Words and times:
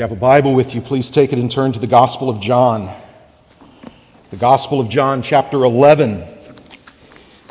you 0.00 0.04
have 0.04 0.12
a 0.12 0.16
Bible 0.16 0.54
with 0.54 0.74
you, 0.74 0.80
please 0.80 1.10
take 1.10 1.34
it 1.34 1.38
and 1.38 1.50
turn 1.50 1.72
to 1.72 1.78
the 1.78 1.86
Gospel 1.86 2.30
of 2.30 2.40
John. 2.40 2.88
The 4.30 4.38
Gospel 4.38 4.80
of 4.80 4.88
John, 4.88 5.20
chapter 5.20 5.62
11. 5.62 6.24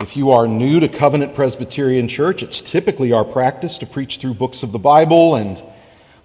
If 0.01 0.17
you 0.17 0.31
are 0.31 0.47
new 0.47 0.79
to 0.79 0.87
Covenant 0.87 1.35
Presbyterian 1.35 2.07
Church, 2.07 2.41
it's 2.41 2.61
typically 2.61 3.11
our 3.11 3.23
practice 3.23 3.77
to 3.77 3.85
preach 3.85 4.17
through 4.17 4.33
books 4.33 4.63
of 4.63 4.71
the 4.71 4.79
Bible, 4.79 5.35
and 5.35 5.61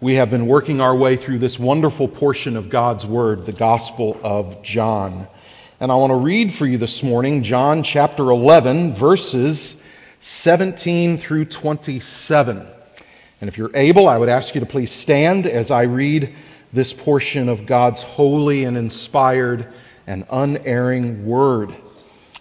we 0.01 0.15
have 0.15 0.31
been 0.31 0.47
working 0.47 0.81
our 0.81 0.97
way 0.97 1.17
through 1.17 1.41
this 1.41 1.59
wonderful 1.59 2.09
portion 2.09 2.57
of 2.57 2.71
God's 2.71 3.05
Word, 3.05 3.45
the 3.45 3.53
Gospel 3.53 4.19
of 4.25 4.63
John. 4.63 5.29
And 5.79 5.93
I 5.93 5.97
want 5.97 6.11
to 6.11 6.17
read 6.17 6.55
for 6.55 6.65
you 6.65 6.79
this 6.79 7.03
morning 7.03 7.43
John 7.43 7.83
chapter 7.83 8.23
11, 8.31 8.95
verses 8.95 9.79
17 10.21 11.19
through 11.19 11.45
27. 11.45 12.74
And 13.45 13.51
if 13.51 13.59
you're 13.59 13.77
able, 13.77 14.09
I 14.09 14.17
would 14.17 14.31
ask 14.31 14.55
you 14.55 14.61
to 14.63 14.67
please 14.67 14.91
stand 14.91 15.47
as 15.47 15.71
I 15.71 15.83
read 15.83 16.35
this 16.73 16.95
portion 16.95 17.51
of 17.51 17.67
God's 17.67 18.03
holy 18.03 18.65
and 18.65 18.79
inspired 18.79 19.71
and 20.07 20.25
unerring 20.31 21.27
Word. 21.27 21.77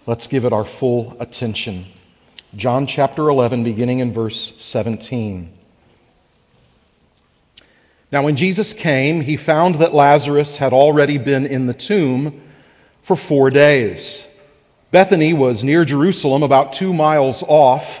Let's 0.06 0.28
give 0.28 0.46
it 0.46 0.54
our 0.54 0.64
full 0.64 1.14
attention. 1.20 1.84
John 2.56 2.86
chapter 2.86 3.28
11, 3.28 3.64
beginning 3.64 3.98
in 3.98 4.14
verse 4.14 4.54
17. 4.56 5.52
Now, 8.10 8.24
when 8.24 8.36
Jesus 8.36 8.72
came, 8.72 9.20
he 9.20 9.36
found 9.36 9.74
that 9.80 9.92
Lazarus 9.92 10.56
had 10.56 10.72
already 10.72 11.18
been 11.18 11.44
in 11.44 11.66
the 11.66 11.74
tomb 11.74 12.40
for 13.02 13.14
four 13.14 13.50
days. 13.50 14.26
Bethany 14.90 15.34
was 15.34 15.64
near 15.64 15.84
Jerusalem, 15.84 16.42
about 16.42 16.72
two 16.72 16.94
miles 16.94 17.42
off, 17.42 18.00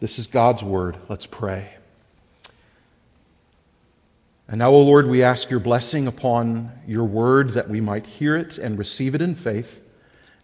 This 0.00 0.18
is 0.18 0.28
God's 0.28 0.64
word. 0.64 0.96
Let's 1.10 1.26
pray. 1.26 1.68
And 4.48 4.58
now, 4.58 4.70
O 4.70 4.80
Lord, 4.80 5.06
we 5.06 5.22
ask 5.22 5.50
your 5.50 5.60
blessing 5.60 6.06
upon 6.06 6.72
your 6.86 7.04
word 7.04 7.50
that 7.50 7.68
we 7.68 7.82
might 7.82 8.06
hear 8.06 8.34
it 8.34 8.56
and 8.56 8.78
receive 8.78 9.14
it 9.14 9.20
in 9.20 9.34
faith, 9.34 9.78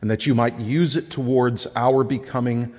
and 0.03 0.11
that 0.11 0.27
you 0.27 0.35
might 0.35 0.59
use 0.59 0.97
it 0.97 1.11
towards 1.11 1.67
our 1.75 2.05
becoming 2.05 2.75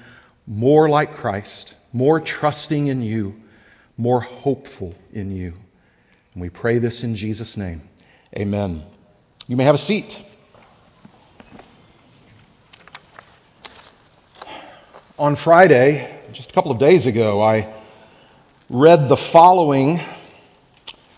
more 0.45 0.87
like 0.87 1.15
Christ, 1.15 1.73
more 1.91 2.19
trusting 2.19 2.85
in 2.85 3.01
you, 3.01 3.41
more 3.97 4.21
hopeful 4.21 4.93
in 5.11 5.35
you. 5.35 5.53
And 6.33 6.41
we 6.43 6.49
pray 6.49 6.77
this 6.77 7.03
in 7.03 7.15
Jesus' 7.15 7.57
name. 7.57 7.81
Amen. 8.37 8.83
You 9.47 9.55
may 9.55 9.63
have 9.63 9.75
a 9.75 9.79
seat. 9.79 10.21
On 15.17 15.35
Friday, 15.35 16.16
just 16.33 16.51
a 16.51 16.53
couple 16.53 16.71
of 16.71 16.79
days 16.79 17.07
ago, 17.07 17.41
I 17.41 17.73
read 18.69 19.07
the 19.07 19.15
following 19.15 19.99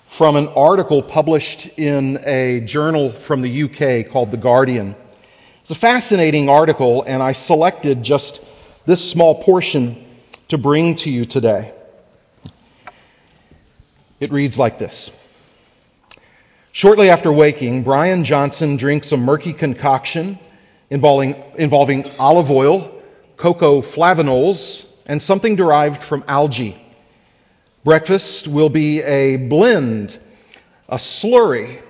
from 0.07 0.35
an 0.35 0.49
article 0.49 1.01
published 1.01 1.67
in 1.77 2.19
a 2.25 2.59
journal 2.61 3.11
from 3.11 3.41
the 3.41 3.63
UK 3.63 4.11
called 4.11 4.29
The 4.29 4.37
Guardian. 4.37 4.95
It's 5.61 5.71
a 5.71 5.75
fascinating 5.75 6.49
article, 6.49 7.03
and 7.03 7.23
I 7.23 7.31
selected 7.31 8.03
just 8.03 8.39
this 8.85 9.09
small 9.09 9.41
portion 9.41 10.05
to 10.49 10.57
bring 10.57 10.95
to 10.95 11.09
you 11.09 11.25
today. 11.25 11.73
It 14.19 14.31
reads 14.31 14.57
like 14.57 14.77
this. 14.77 15.11
Shortly 16.71 17.09
after 17.09 17.31
waking, 17.31 17.83
Brian 17.83 18.25
Johnson 18.25 18.77
drinks 18.77 19.11
a 19.11 19.17
murky 19.17 19.53
concoction 19.53 20.37
involving, 20.89 21.41
involving 21.55 22.05
olive 22.19 22.51
oil, 22.51 23.01
cocoa 23.37 23.81
flavanols, 23.81 24.85
and 25.09 25.21
something 25.23 25.55
derived 25.55 26.03
from 26.03 26.23
algae. 26.27 26.79
Breakfast 27.83 28.47
will 28.47 28.69
be 28.69 29.01
a 29.01 29.37
blend, 29.37 30.19
a 30.87 30.97
slurry 30.97 31.81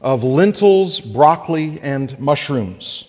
of 0.00 0.22
lentils, 0.22 1.00
broccoli, 1.00 1.80
and 1.82 2.18
mushrooms, 2.20 3.08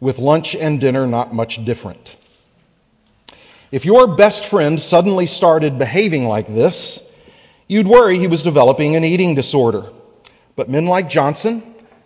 with 0.00 0.18
lunch 0.18 0.56
and 0.56 0.80
dinner 0.80 1.06
not 1.06 1.34
much 1.34 1.62
different. 1.66 2.16
If 3.70 3.84
your 3.84 4.16
best 4.16 4.46
friend 4.46 4.80
suddenly 4.80 5.26
started 5.26 5.78
behaving 5.78 6.26
like 6.26 6.46
this, 6.46 7.06
you'd 7.68 7.86
worry 7.86 8.18
he 8.18 8.28
was 8.28 8.44
developing 8.44 8.96
an 8.96 9.04
eating 9.04 9.34
disorder. 9.34 9.90
But 10.56 10.70
men 10.70 10.86
like 10.86 11.10
Johnson, 11.10 11.62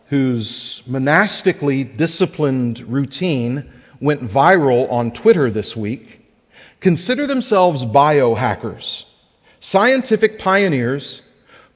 whose 0.06 0.82
monastically 0.88 1.84
disciplined 1.84 2.80
routine 2.80 3.70
went 4.00 4.22
viral 4.22 4.90
on 4.90 5.12
Twitter 5.12 5.50
this 5.50 5.76
week, 5.76 6.17
consider 6.80 7.26
themselves 7.26 7.84
biohackers, 7.84 9.04
scientific 9.60 10.38
pioneers 10.38 11.22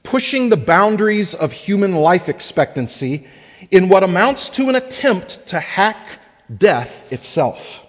pushing 0.03 0.49
the 0.49 0.57
boundaries 0.57 1.35
of 1.35 1.53
human 1.53 1.95
life 1.95 2.29
expectancy 2.29 3.27
in 3.71 3.89
what 3.89 4.03
amounts 4.03 4.51
to 4.51 4.69
an 4.69 4.75
attempt 4.75 5.47
to 5.49 5.61
hack 5.61 5.97
death 6.55 7.13
itself. 7.13 7.87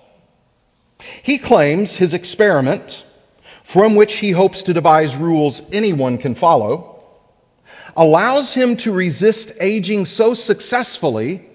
He 1.23 1.37
claims 1.37 1.95
his 1.95 2.13
experiment, 2.13 3.03
from 3.63 3.95
which 3.95 4.15
he 4.15 4.31
hopes 4.31 4.63
to 4.63 4.73
devise 4.73 5.15
rules 5.15 5.61
anyone 5.71 6.17
can 6.17 6.35
follow, 6.35 7.03
allows 7.95 8.53
him 8.53 8.77
to 8.77 8.91
resist 8.91 9.53
aging 9.59 10.05
so 10.05 10.33
successfully 10.33 11.45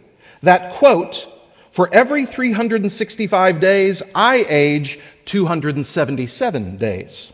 that, 0.43 0.75
quote, 0.75 1.27
for 1.71 1.89
every 1.93 2.27
365 2.27 3.61
days, 3.61 4.03
I 4.15 4.45
age 4.49 4.99
277 5.28 6.78
days. 6.78 7.31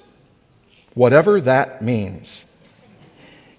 Whatever 0.94 1.40
that 1.40 1.80
means. 1.80 2.44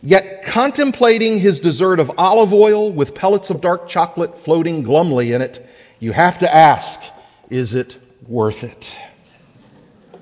Yet, 0.03 0.43
contemplating 0.45 1.39
his 1.39 1.61
dessert 1.61 1.99
of 1.99 2.11
olive 2.17 2.53
oil 2.53 2.91
with 2.91 3.15
pellets 3.15 3.49
of 3.49 3.61
dark 3.61 3.87
chocolate 3.87 4.37
floating 4.37 4.83
glumly 4.83 5.31
in 5.31 5.41
it, 5.41 5.65
you 5.99 6.11
have 6.11 6.39
to 6.39 6.53
ask 6.53 7.01
is 7.49 7.75
it 7.75 7.97
worth 8.27 8.63
it? 8.63 8.97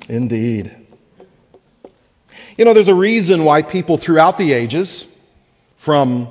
Indeed. 0.07 0.75
You 2.56 2.66
know, 2.66 2.73
there's 2.73 2.88
a 2.88 2.96
reason 2.96 3.46
why 3.46 3.63
people 3.63 3.97
throughout 3.97 4.38
the 4.38 4.53
ages, 4.53 5.07
from 5.78 6.29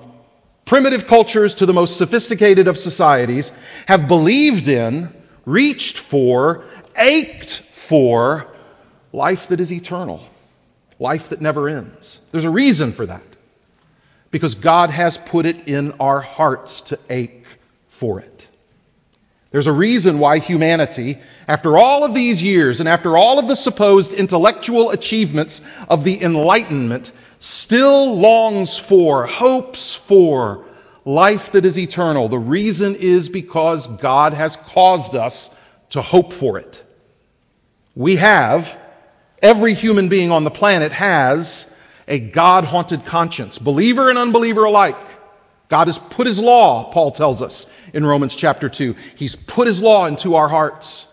primitive 0.64 1.08
cultures 1.08 1.56
to 1.56 1.66
the 1.66 1.72
most 1.72 1.96
sophisticated 1.96 2.68
of 2.68 2.78
societies, 2.78 3.50
have 3.86 4.06
believed 4.06 4.68
in, 4.68 5.12
reached 5.44 5.98
for, 5.98 6.64
ached 6.96 7.62
for 7.82 8.46
life 9.12 9.48
that 9.48 9.60
is 9.60 9.72
eternal, 9.72 10.20
life 10.98 11.30
that 11.30 11.40
never 11.40 11.68
ends. 11.68 12.20
There's 12.30 12.44
a 12.44 12.50
reason 12.50 12.92
for 12.92 13.06
that. 13.06 13.22
Because 14.30 14.54
God 14.54 14.90
has 14.90 15.18
put 15.18 15.46
it 15.46 15.68
in 15.68 15.92
our 16.00 16.20
hearts 16.20 16.82
to 16.82 16.98
ache 17.10 17.44
for 17.88 18.20
it. 18.20 18.48
There's 19.50 19.66
a 19.66 19.72
reason 19.72 20.18
why 20.18 20.38
humanity, 20.38 21.18
after 21.46 21.76
all 21.76 22.04
of 22.04 22.14
these 22.14 22.42
years 22.42 22.80
and 22.80 22.88
after 22.88 23.18
all 23.18 23.38
of 23.38 23.48
the 23.48 23.56
supposed 23.56 24.14
intellectual 24.14 24.90
achievements 24.90 25.60
of 25.88 26.04
the 26.04 26.22
Enlightenment, 26.22 27.12
still 27.38 28.16
longs 28.16 28.78
for, 28.78 29.26
hopes 29.26 29.94
for 29.94 30.64
life 31.04 31.52
that 31.52 31.66
is 31.66 31.78
eternal. 31.78 32.28
The 32.28 32.38
reason 32.38 32.94
is 32.94 33.28
because 33.28 33.86
God 33.86 34.32
has 34.32 34.56
caused 34.56 35.14
us 35.14 35.54
to 35.90 36.00
hope 36.00 36.32
for 36.32 36.58
it. 36.58 36.81
We 37.94 38.16
have, 38.16 38.78
every 39.42 39.74
human 39.74 40.08
being 40.08 40.30
on 40.30 40.44
the 40.44 40.50
planet 40.50 40.92
has 40.92 41.74
a 42.08 42.18
God 42.18 42.64
haunted 42.64 43.06
conscience, 43.06 43.58
believer 43.58 44.08
and 44.08 44.18
unbeliever 44.18 44.64
alike. 44.64 44.96
God 45.68 45.86
has 45.86 45.98
put 45.98 46.26
his 46.26 46.38
law, 46.38 46.90
Paul 46.92 47.12
tells 47.12 47.40
us 47.40 47.66
in 47.94 48.04
Romans 48.04 48.36
chapter 48.36 48.68
2. 48.68 48.94
He's 49.16 49.36
put 49.36 49.66
his 49.66 49.82
law 49.82 50.06
into 50.06 50.34
our 50.34 50.48
hearts 50.48 51.06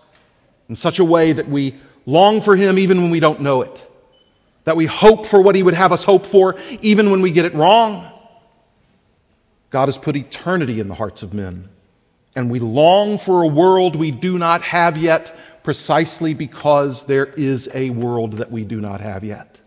in 0.68 0.76
such 0.76 1.00
a 1.00 1.06
way 1.06 1.34
that 1.34 1.48
we 1.48 1.76
long 2.06 2.42
for 2.42 2.56
him 2.56 2.78
even 2.78 3.02
when 3.02 3.12
we 3.12 3.20
don't 3.20 3.42
know 3.42 3.62
it, 3.62 3.88
that 4.64 4.76
we 4.76 4.86
hope 4.86 5.26
for 5.26 5.42
what 5.42 5.56
he 5.56 5.64
would 5.64 5.74
have 5.74 5.92
us 5.92 6.04
hope 6.04 6.26
for 6.26 6.58
even 6.82 7.12
when 7.12 7.22
we 7.22 7.32
get 7.32 7.46
it 7.46 7.54
wrong. 7.54 8.12
God 9.70 9.88
has 9.88 9.98
put 9.98 10.16
eternity 10.16 10.80
in 10.80 10.88
the 10.88 10.96
hearts 10.96 11.24
of 11.24 11.34
men, 11.34 11.70
and 12.36 12.50
we 12.50 12.60
long 12.60 13.18
for 13.18 13.44
a 13.44 13.48
world 13.48 13.96
we 13.96 14.12
do 14.12 14.38
not 14.38 14.62
have 14.64 14.98
yet 14.98 15.36
precisely 15.70 16.34
because 16.34 17.04
there 17.04 17.28
is 17.28 17.70
a 17.76 17.92
world 17.92 18.34
that 18.38 18.52
we 18.52 18.64
do 18.64 18.82
not 18.82 19.02
have 19.02 19.24
yet. 19.24 19.62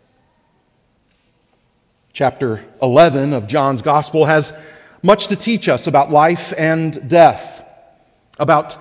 Chapter 2.13 2.65
11 2.83 3.35
of 3.35 3.47
John's 3.47 3.83
Gospel 3.83 4.25
has 4.25 4.53
much 5.01 5.29
to 5.29 5.37
teach 5.37 5.69
us 5.69 5.87
about 5.87 6.11
life 6.11 6.53
and 6.59 7.09
death, 7.09 7.65
about 8.37 8.77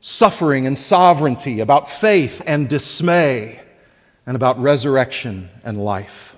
suffering 0.00 0.66
and 0.66 0.78
sovereignty, 0.78 1.60
about 1.60 1.90
faith 1.90 2.40
and 2.46 2.66
dismay, 2.66 3.60
and 4.24 4.36
about 4.36 4.58
resurrection 4.58 5.50
and 5.64 5.84
life. 5.84 6.34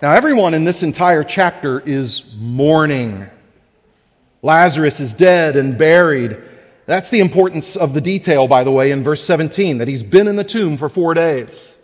Now, 0.00 0.12
everyone 0.12 0.54
in 0.54 0.64
this 0.64 0.82
entire 0.82 1.22
chapter 1.22 1.78
is 1.78 2.34
mourning. 2.38 3.26
Lazarus 4.40 5.00
is 5.00 5.12
dead 5.12 5.56
and 5.56 5.76
buried. 5.76 6.38
That's 6.86 7.10
the 7.10 7.20
importance 7.20 7.76
of 7.76 7.94
the 7.94 8.00
detail, 8.00 8.48
by 8.48 8.64
the 8.64 8.70
way, 8.70 8.90
in 8.90 9.04
verse 9.04 9.22
17, 9.22 9.78
that 9.78 9.88
he's 9.88 10.02
been 10.02 10.28
in 10.28 10.36
the 10.36 10.44
tomb 10.44 10.76
for 10.76 10.88
four 10.88 11.14
days. 11.14 11.76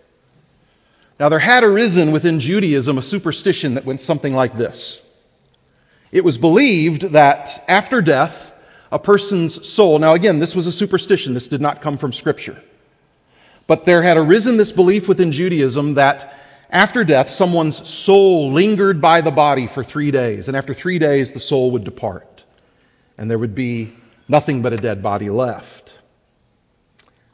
Now, 1.21 1.29
there 1.29 1.39
had 1.39 1.65
arisen 1.65 2.11
within 2.12 2.41
Judaism 2.41 2.99
a 2.99 3.03
superstition 3.03 3.75
that 3.75 3.85
went 3.85 4.00
something 4.00 4.33
like 4.33 4.56
this 4.56 5.03
it 6.11 6.25
was 6.25 6.39
believed 6.39 7.03
that 7.12 7.62
after 7.69 8.00
death, 8.00 8.53
a 8.91 8.99
person's 8.99 9.69
soul, 9.69 9.99
now 9.99 10.15
again, 10.15 10.39
this 10.39 10.56
was 10.56 10.67
a 10.67 10.73
superstition, 10.73 11.35
this 11.35 11.49
did 11.49 11.61
not 11.61 11.83
come 11.83 11.99
from 11.99 12.12
Scripture. 12.12 12.62
But 13.67 13.85
there 13.85 14.00
had 14.03 14.17
arisen 14.17 14.56
this 14.56 14.73
belief 14.73 15.06
within 15.06 15.33
Judaism 15.33 15.95
that 15.95 16.35
after 16.71 17.05
death, 17.05 17.29
someone's 17.29 17.87
soul 17.87 18.53
lingered 18.53 19.03
by 19.03 19.21
the 19.21 19.31
body 19.31 19.67
for 19.67 19.85
three 19.85 20.11
days, 20.11 20.49
and 20.49 20.56
after 20.56 20.73
three 20.73 20.99
days, 20.99 21.33
the 21.33 21.41
soul 21.41 21.73
would 21.73 21.85
depart, 21.85 22.45
and 23.19 23.31
there 23.31 23.39
would 23.39 23.55
be 23.55 23.93
nothing 24.28 24.62
but 24.62 24.72
a 24.72 24.76
dead 24.76 25.02
body 25.02 25.30
left. 25.30 25.98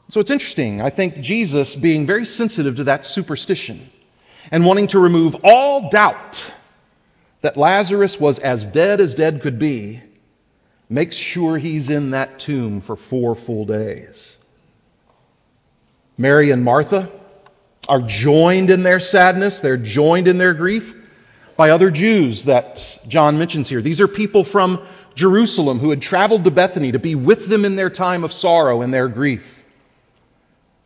So 0.09 0.19
it's 0.21 0.31
interesting, 0.31 0.81
I 0.81 0.91
think 0.91 1.21
Jesus 1.21 1.75
being 1.75 2.05
very 2.05 2.25
sensitive 2.25 2.77
to 2.77 2.85
that 2.85 3.05
superstition 3.05 3.89
and 4.51 4.65
wanting 4.65 4.87
to 4.87 4.99
remove 4.99 5.35
all 5.43 5.89
doubt 5.89 6.53
that 7.41 7.57
Lazarus 7.57 8.19
was 8.19 8.39
as 8.39 8.65
dead 8.65 9.01
as 9.01 9.15
dead 9.15 9.41
could 9.41 9.59
be, 9.59 10.01
makes 10.89 11.15
sure 11.15 11.57
he's 11.57 11.89
in 11.89 12.11
that 12.11 12.39
tomb 12.39 12.81
for 12.81 12.95
four 12.95 13.35
full 13.35 13.65
days. 13.65 14.37
Mary 16.17 16.51
and 16.51 16.63
Martha 16.63 17.09
are 17.89 18.01
joined 18.01 18.69
in 18.69 18.83
their 18.83 18.99
sadness, 18.99 19.59
they're 19.59 19.77
joined 19.77 20.27
in 20.27 20.37
their 20.37 20.53
grief 20.53 20.95
by 21.57 21.71
other 21.71 21.89
Jews 21.89 22.45
that 22.45 22.99
John 23.07 23.37
mentions 23.37 23.69
here. 23.69 23.81
These 23.81 24.01
are 24.01 24.07
people 24.07 24.43
from 24.43 24.85
Jerusalem 25.15 25.79
who 25.79 25.89
had 25.89 26.01
traveled 26.01 26.43
to 26.43 26.51
Bethany 26.51 26.91
to 26.91 26.99
be 26.99 27.15
with 27.15 27.47
them 27.47 27.65
in 27.65 27.75
their 27.75 27.89
time 27.89 28.23
of 28.23 28.33
sorrow 28.33 28.81
and 28.81 28.93
their 28.93 29.07
grief. 29.07 29.63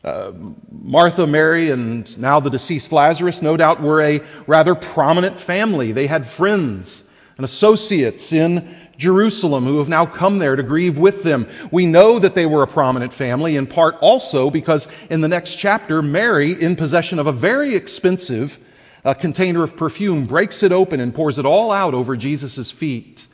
Uh, 0.04 0.32
Martha, 0.72 1.28
Mary, 1.28 1.72
and 1.72 2.18
now 2.18 2.40
the 2.40 2.50
deceased 2.50 2.92
Lazarus, 2.94 3.42
no 3.42 3.58
doubt, 3.58 3.82
were 3.82 4.02
a 4.02 4.22
rather 4.48 4.74
prominent 4.74 5.38
family. 5.38 5.92
They 5.92 6.08
had 6.08 6.26
friends 6.26 7.04
and 7.36 7.44
associates 7.44 8.32
in 8.32 8.76
Jerusalem 8.98 9.66
who 9.66 9.80
have 9.80 9.90
now 9.90 10.06
come 10.06 10.40
there 10.40 10.56
to 10.56 10.64
grieve 10.64 10.98
with 10.98 11.24
them. 11.24 11.48
We 11.72 11.86
know 11.86 12.20
that 12.20 12.36
they 12.36 12.46
were 12.46 12.64
a 12.64 12.68
prominent 12.68 13.14
family, 13.14 13.56
in 13.56 13.66
part 13.66 13.96
also 14.02 14.50
because 14.50 14.88
in 15.10 15.22
the 15.22 15.28
next 15.28 15.56
chapter, 15.56 16.02
Mary, 16.02 16.52
in 16.52 16.76
possession 16.76 17.18
of 17.18 17.28
a 17.28 17.32
very 17.32 17.76
expensive 17.76 18.58
uh, 19.04 19.14
container 19.14 19.64
of 19.64 19.78
perfume, 19.78 20.26
breaks 20.26 20.64
it 20.64 20.74
open 20.74 21.00
and 21.00 21.16
pours 21.16 21.40
it 21.40 21.46
all 21.46 21.72
out 21.72 21.94
over 21.94 22.18
Jesus' 22.18 22.72
feet. 22.72 23.26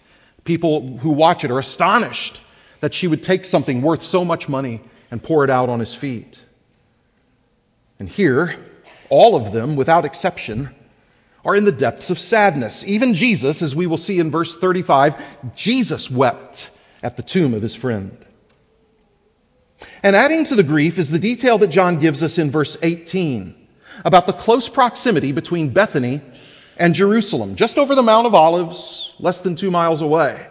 People 0.46 0.98
who 0.98 1.12
watch 1.12 1.44
it 1.44 1.52
are 1.52 1.60
astonished 1.60 2.40
that 2.80 2.94
she 2.94 3.08
would 3.08 3.24
take 3.24 3.44
something 3.46 3.82
worth 3.82 4.04
so 4.04 4.24
much 4.24 4.48
money 4.48 4.82
and 5.12 5.22
pour 5.22 5.44
it 5.44 5.50
out 5.50 5.70
on 5.70 5.80
his 5.80 5.94
feet. 5.94 6.42
And 8.00 8.08
here, 8.08 8.56
all 9.10 9.36
of 9.36 9.52
them, 9.52 9.76
without 9.76 10.06
exception, 10.06 10.70
are 11.44 11.56
in 11.56 11.66
the 11.66 11.72
depths 11.72 12.12
of 12.12 12.20
sadness. 12.20 12.84
Even 12.86 13.14
Jesus, 13.14 13.62
as 13.62 13.76
we 13.76 13.88
will 13.88 13.98
see 13.98 14.20
in 14.20 14.32
verse 14.32 14.56
35, 14.56 15.56
Jesus 15.56 16.10
wept 16.10 16.70
at 17.02 17.18
the 17.18 17.24
tomb 17.24 17.54
of 17.54 17.62
his 17.62 17.76
friend. 17.76 18.18
And 20.04 20.16
adding 20.16 20.46
to 20.46 20.56
the 20.56 20.64
grief 20.64 21.00
is 21.00 21.10
the 21.10 21.20
detail 21.20 21.58
that 21.60 21.68
John 21.68 22.00
gives 22.00 22.24
us 22.24 22.38
in 22.38 22.52
verse 22.52 22.78
18 22.82 23.56
about 24.04 24.28
the 24.28 24.34
close 24.34 24.70
proximity 24.70 25.32
between 25.32 25.70
Bethany 25.70 26.22
and 26.78 26.94
Jerusalem, 26.94 27.56
just 27.56 27.78
over 27.78 27.96
the 27.96 28.04
Mount 28.04 28.28
of 28.28 28.36
Olives, 28.36 29.14
less 29.20 29.42
than 29.42 29.56
two 29.56 29.72
miles 29.72 30.02
away. 30.02 30.48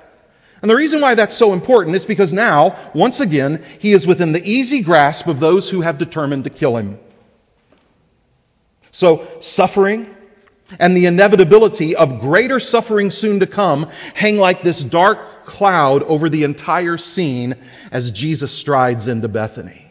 And 0.62 0.70
the 0.70 0.76
reason 0.76 1.02
why 1.02 1.14
that's 1.14 1.36
so 1.36 1.52
important 1.52 1.94
is 1.94 2.06
because 2.06 2.32
now, 2.32 2.76
once 2.94 3.20
again, 3.20 3.62
he 3.80 3.92
is 3.92 4.06
within 4.06 4.32
the 4.32 4.42
easy 4.42 4.80
grasp 4.80 5.26
of 5.26 5.38
those 5.38 5.68
who 5.68 5.82
have 5.82 5.98
determined 5.98 6.44
to 6.44 6.50
kill 6.50 6.76
him. 6.76 6.98
So, 8.90 9.28
suffering 9.40 10.14
and 10.80 10.96
the 10.96 11.06
inevitability 11.06 11.96
of 11.96 12.20
greater 12.20 12.60
suffering 12.60 13.10
soon 13.10 13.40
to 13.40 13.46
come 13.46 13.90
hang 14.14 14.38
like 14.38 14.62
this 14.62 14.82
dark 14.82 15.44
cloud 15.44 16.02
over 16.02 16.28
the 16.28 16.44
entire 16.44 16.96
scene 16.96 17.56
as 17.92 18.12
Jesus 18.12 18.52
strides 18.52 19.06
into 19.06 19.28
Bethany. 19.28 19.84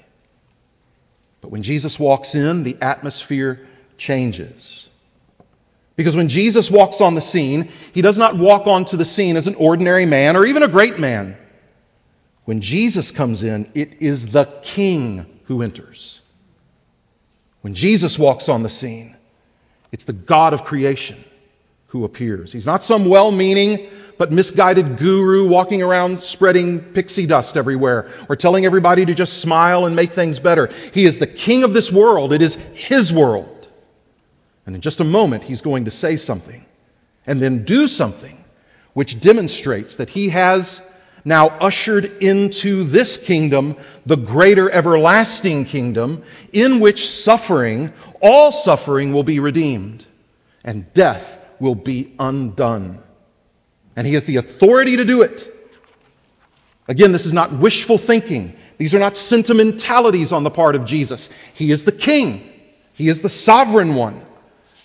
But 1.42 1.52
when 1.52 1.62
Jesus 1.62 2.00
walks 2.00 2.36
in, 2.36 2.64
the 2.64 2.78
atmosphere 2.82 3.60
changes. 3.98 4.90
Because 5.96 6.16
when 6.16 6.30
Jesus 6.30 6.72
walks 6.72 7.02
on 7.02 7.16
the 7.16 7.22
scene, 7.22 7.70
he 7.94 8.02
does 8.02 8.18
not 8.18 8.36
walk 8.38 8.66
onto 8.66 8.98
the 8.98 9.06
scene 9.06 9.38
as 9.38 9.48
an 9.48 9.56
ordinary 9.56 10.06
man 10.06 10.36
or 10.36 10.46
even 10.46 10.64
a 10.64 10.68
great 10.68 10.98
man. 10.98 11.38
When 12.46 12.62
Jesus 12.62 13.12
comes 13.12 13.44
in, 13.44 13.70
it 13.74 14.02
is 14.02 14.28
the 14.28 14.46
king 14.64 15.26
who 15.46 15.62
enters. 15.62 16.20
When 17.62 17.76
Jesus 17.76 18.18
walks 18.20 18.50
on 18.50 18.64
the 18.64 18.70
scene, 18.70 19.16
it's 19.92 20.04
the 20.06 20.14
God 20.14 20.54
of 20.54 20.66
creation 20.66 21.24
who 21.88 22.04
appears. 22.06 22.52
He's 22.52 22.66
not 22.66 22.84
some 22.84 23.06
well 23.06 23.32
meaning 23.32 23.90
but 24.18 24.32
misguided 24.32 24.98
guru 24.98 25.48
walking 25.48 25.82
around 25.82 26.22
spreading 26.22 26.80
pixie 26.80 27.26
dust 27.26 27.58
everywhere 27.58 28.10
or 28.30 28.36
telling 28.36 28.66
everybody 28.66 29.06
to 29.06 29.14
just 29.14 29.40
smile 29.40 29.86
and 29.86 29.96
make 29.96 30.14
things 30.14 30.40
better. 30.40 30.70
He 30.94 31.06
is 31.06 31.20
the 31.20 31.28
king 31.28 31.64
of 31.64 31.74
this 31.74 31.92
world, 31.92 32.34
it 32.34 32.42
is 32.42 32.56
his 32.56 33.12
world. 33.12 33.53
And 34.66 34.76
in 34.76 34.82
just 34.82 35.00
a 35.00 35.06
moment, 35.06 35.44
he's 35.44 35.62
going 35.62 35.86
to 35.86 35.92
say 35.92 36.16
something 36.18 36.66
and 37.26 37.40
then 37.40 37.66
do 37.66 37.88
something 37.88 38.44
which 38.94 39.20
demonstrates 39.20 39.96
that 39.98 40.10
he 40.10 40.30
has 40.30 40.88
now 41.26 41.48
ushered 41.48 42.06
into 42.22 42.84
this 42.84 43.18
kingdom, 43.18 43.78
the 44.06 44.18
greater 44.18 44.70
everlasting 44.70 45.66
kingdom, 45.66 46.24
in 46.52 46.80
which 46.80 47.10
suffering, 47.10 47.94
all 48.22 48.52
suffering, 48.52 49.14
will 49.14 49.24
be 49.24 49.40
redeemed, 49.40 50.06
and 50.64 50.92
death 50.94 51.40
will 51.60 51.76
be 51.76 52.14
undone. 52.20 53.02
And 53.96 54.06
he 54.06 54.16
has 54.16 54.26
the 54.26 54.38
authority 54.38 54.98
to 54.98 55.06
do 55.06 55.22
it. 55.22 55.50
Again, 56.88 57.14
this 57.14 57.26
is 57.26 57.34
not 57.34 57.54
wishful 57.54 57.98
thinking. 57.98 58.58
These 58.78 58.94
are 58.94 59.00
not 59.00 59.16
sentimentalities 59.16 60.34
on 60.34 60.44
the 60.44 60.52
part 60.52 60.76
of 60.76 60.84
Jesus. 60.84 61.30
He 61.54 61.72
is 61.72 61.86
the 61.86 61.92
king, 61.94 62.50
he 62.94 63.08
is 63.08 63.22
the 63.22 63.30
sovereign 63.30 63.96
one, 63.96 64.26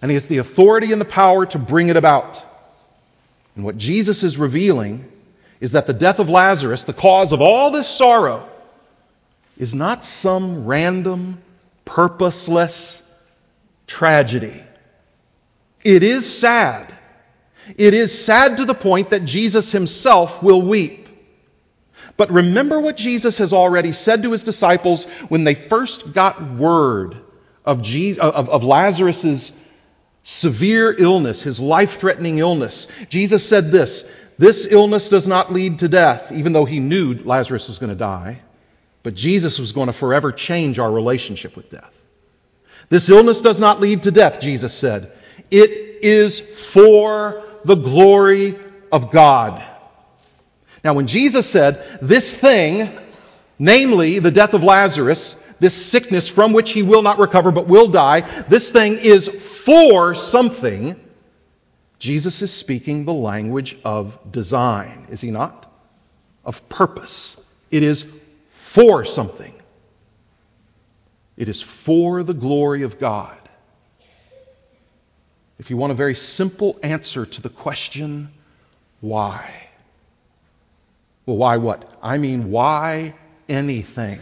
and 0.01 0.11
he 0.11 0.15
has 0.15 0.27
the 0.27 0.39
authority 0.39 0.93
and 0.93 1.01
the 1.01 1.07
power 1.07 1.47
to 1.47 1.59
bring 1.59 1.89
it 1.89 1.97
about. 1.97 2.43
And 3.57 3.65
what 3.65 3.77
Jesus 3.77 4.23
is 4.23 4.39
revealing 4.39 5.11
is 5.61 5.73
that 5.73 5.87
the 5.87 5.93
death 5.93 6.21
of 6.21 6.29
Lazarus, 6.29 6.85
the 6.85 6.93
cause 6.93 7.33
of 7.33 7.41
all 7.41 7.71
this 7.71 7.89
sorrow, 7.89 8.49
is 9.57 9.75
not 9.75 10.05
some 10.05 10.67
random, 10.67 11.43
purposeless 11.85 13.03
tragedy. 13.89 14.63
It 15.83 16.05
is 16.05 16.33
sad. 16.33 16.95
It 17.77 17.95
is 17.95 18.25
sad 18.25 18.59
to 18.59 18.65
the 18.65 18.75
point 18.75 19.11
that 19.11 19.25
Jesus 19.25 19.73
himself 19.73 20.43
will 20.43 20.63
weep. 20.63 21.09
But 22.17 22.31
remember 22.31 22.81
what 22.81 22.97
Jesus 22.97 23.39
has 23.39 23.53
already 23.53 23.93
said 23.93 24.23
to 24.23 24.33
his 24.33 24.45
disciples 24.45 25.05
when 25.29 25.45
they 25.45 25.55
first 25.55 26.13
got 26.13 26.55
word 26.55 27.17
of, 27.65 27.83
Jesus, 27.83 28.23
of, 28.23 28.49
of 28.49 28.63
severe 30.29 30.95
illness, 30.97 31.43
his 31.43 31.59
life 31.59 31.99
threatening 31.99 32.37
illness. 32.37 32.87
Jesus 33.09 33.49
said 33.49 33.71
this 33.73 34.09
this 34.37 34.67
illness 34.67 35.09
does 35.09 35.27
not 35.27 35.53
lead 35.53 35.81
to 35.81 35.89
death, 35.89 36.31
even 36.31 36.53
though 36.53 36.67
he 36.67 36.81
knew 36.81 37.15
Lazarus 37.15 37.67
was 37.67 37.79
going 37.79 37.91
to 37.91 37.97
die. 37.97 38.41
But 39.03 39.15
Jesus 39.15 39.59
was 39.59 39.73
going 39.73 39.87
to 39.87 39.93
forever 39.93 40.31
change 40.31 40.79
our 40.79 40.91
relationship 40.91 41.57
with 41.57 41.71
death. 41.71 41.95
This 42.91 43.09
illness 43.09 43.41
does 43.41 43.59
not 43.59 43.81
lead 43.81 44.05
to 44.05 44.11
death, 44.11 44.39
Jesus 44.39 44.75
said. 44.75 45.13
It 45.51 45.71
is 46.05 46.41
for 46.41 47.43
the 47.65 47.75
glory 47.75 48.57
of 48.93 49.11
God. 49.11 49.63
Now, 50.85 50.95
when 50.95 51.07
Jesus 51.07 51.49
said, 51.49 51.83
This 52.03 52.35
thing, 52.35 52.89
namely 53.59 54.19
the 54.19 54.31
death 54.31 54.53
of 54.53 54.63
Lazarus, 54.63 55.43
this 55.59 55.75
sickness 55.75 56.29
from 56.29 56.53
which 56.53 56.71
he 56.71 56.83
will 56.83 57.03
not 57.03 57.19
recover 57.19 57.51
but 57.51 57.67
will 57.67 57.89
die, 57.89 58.21
this 58.49 58.71
thing 58.71 58.99
is 58.99 59.29
for 59.69 60.15
something, 60.15 60.99
Jesus 61.99 62.41
is 62.41 62.51
speaking 62.51 63.05
the 63.05 63.13
language 63.13 63.77
of 63.85 64.19
design, 64.33 65.09
is 65.11 65.21
he 65.21 65.31
not? 65.31 65.71
Of 66.43 66.71
purpose. 66.71 67.47
It 67.71 67.83
is 67.83 68.11
for 68.49 69.05
something. 69.05 69.53
It 71.37 71.51
is 71.51 71.61
for 71.61 72.23
the 72.23 72.33
glory 72.33 72.81
of 72.81 72.99
God. 72.99 73.37
If 75.59 75.69
you 75.69 75.77
want 75.77 75.93
a 75.93 75.97
very 75.97 76.15
simple 76.15 76.79
answer 76.83 77.27
to 77.27 77.43
the 77.43 77.51
question, 77.51 78.31
why? 79.03 79.53
Well, 81.27 81.37
why 81.37 81.59
what? 81.59 81.93
I 82.03 82.17
mean, 82.17 82.51
why 82.51 83.13
anything? 83.51 84.21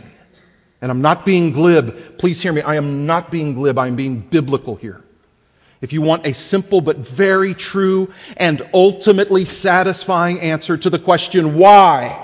And 0.83 0.91
I'm 0.91 1.03
not 1.03 1.25
being 1.25 1.53
glib. 1.53 2.19
Please 2.19 2.43
hear 2.43 2.53
me. 2.53 2.63
I 2.63 2.75
am 2.75 3.07
not 3.07 3.31
being 3.31 3.55
glib. 3.55 3.79
I'm 3.79 3.95
being 3.95 4.19
biblical 4.19 4.75
here. 4.75 5.05
If 5.81 5.93
you 5.93 6.01
want 6.01 6.27
a 6.27 6.33
simple 6.33 6.81
but 6.81 6.97
very 6.99 7.55
true 7.55 8.13
and 8.37 8.63
ultimately 8.73 9.45
satisfying 9.45 10.41
answer 10.41 10.77
to 10.77 10.91
the 10.91 10.99
question, 10.99 11.57
why? 11.57 12.23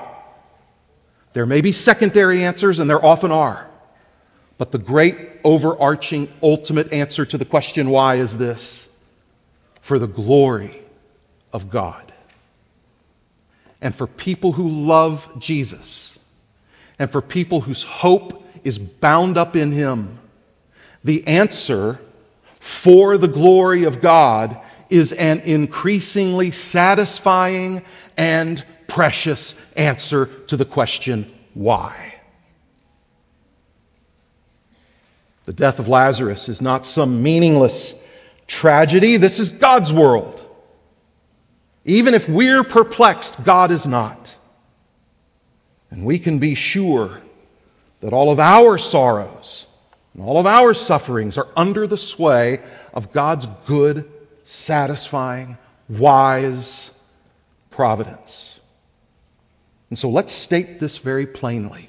There 1.32 1.46
may 1.46 1.60
be 1.60 1.72
secondary 1.72 2.44
answers, 2.44 2.78
and 2.78 2.88
there 2.88 3.04
often 3.04 3.30
are. 3.30 3.68
But 4.58 4.70
the 4.70 4.78
great 4.78 5.16
overarching 5.44 6.32
ultimate 6.42 6.92
answer 6.92 7.24
to 7.26 7.38
the 7.38 7.44
question, 7.44 7.90
why, 7.90 8.16
is 8.16 8.36
this 8.36 8.88
for 9.80 9.98
the 9.98 10.06
glory 10.06 10.82
of 11.52 11.70
God. 11.70 12.12
And 13.80 13.94
for 13.94 14.06
people 14.06 14.52
who 14.52 14.68
love 14.68 15.28
Jesus, 15.38 16.18
and 16.98 17.10
for 17.10 17.20
people 17.20 17.60
whose 17.60 17.82
hope 17.82 18.44
is 18.62 18.78
bound 18.78 19.36
up 19.36 19.56
in 19.56 19.72
Him, 19.72 20.18
the 21.02 21.26
answer 21.26 21.98
for 22.82 23.16
the 23.16 23.28
glory 23.28 23.84
of 23.84 24.00
God 24.00 24.60
is 24.90 25.12
an 25.12 25.38
increasingly 25.40 26.50
satisfying 26.50 27.82
and 28.16 28.64
precious 28.88 29.54
answer 29.76 30.26
to 30.48 30.56
the 30.56 30.64
question, 30.64 31.32
why? 31.54 32.12
The 35.44 35.52
death 35.52 35.78
of 35.78 35.86
Lazarus 35.86 36.48
is 36.48 36.60
not 36.60 36.84
some 36.84 37.22
meaningless 37.22 37.94
tragedy. 38.48 39.16
This 39.16 39.38
is 39.38 39.50
God's 39.50 39.92
world. 39.92 40.42
Even 41.84 42.14
if 42.14 42.28
we're 42.28 42.64
perplexed, 42.64 43.44
God 43.44 43.70
is 43.70 43.86
not. 43.86 44.34
And 45.92 46.04
we 46.04 46.18
can 46.18 46.40
be 46.40 46.56
sure 46.56 47.22
that 48.00 48.12
all 48.12 48.32
of 48.32 48.40
our 48.40 48.76
sorrows 48.76 49.51
and 50.14 50.22
all 50.22 50.38
of 50.38 50.46
our 50.46 50.74
sufferings 50.74 51.38
are 51.38 51.48
under 51.56 51.86
the 51.86 51.96
sway 51.96 52.60
of 52.92 53.12
God's 53.12 53.46
good, 53.66 54.10
satisfying, 54.44 55.56
wise 55.88 56.90
providence. 57.70 58.58
And 59.88 59.98
so 59.98 60.10
let's 60.10 60.32
state 60.32 60.78
this 60.80 60.98
very 60.98 61.26
plainly. 61.26 61.88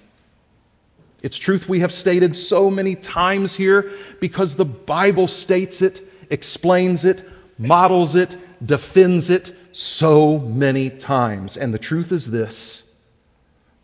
It's 1.21 1.37
truth 1.37 1.69
we 1.69 1.79
have 1.79 1.93
stated 1.93 2.35
so 2.35 2.69
many 2.69 2.95
times 2.95 3.55
here 3.55 3.91
because 4.19 4.55
the 4.55 4.65
Bible 4.65 5.27
states 5.27 5.81
it, 5.81 6.01
explains 6.29 7.05
it, 7.05 7.23
models 7.57 8.15
it, 8.15 8.35
defends 8.65 9.29
it 9.29 9.55
so 9.71 10.37
many 10.37 10.89
times. 10.89 11.55
And 11.55 11.73
the 11.73 11.79
truth 11.79 12.11
is 12.11 12.29
this 12.29 12.92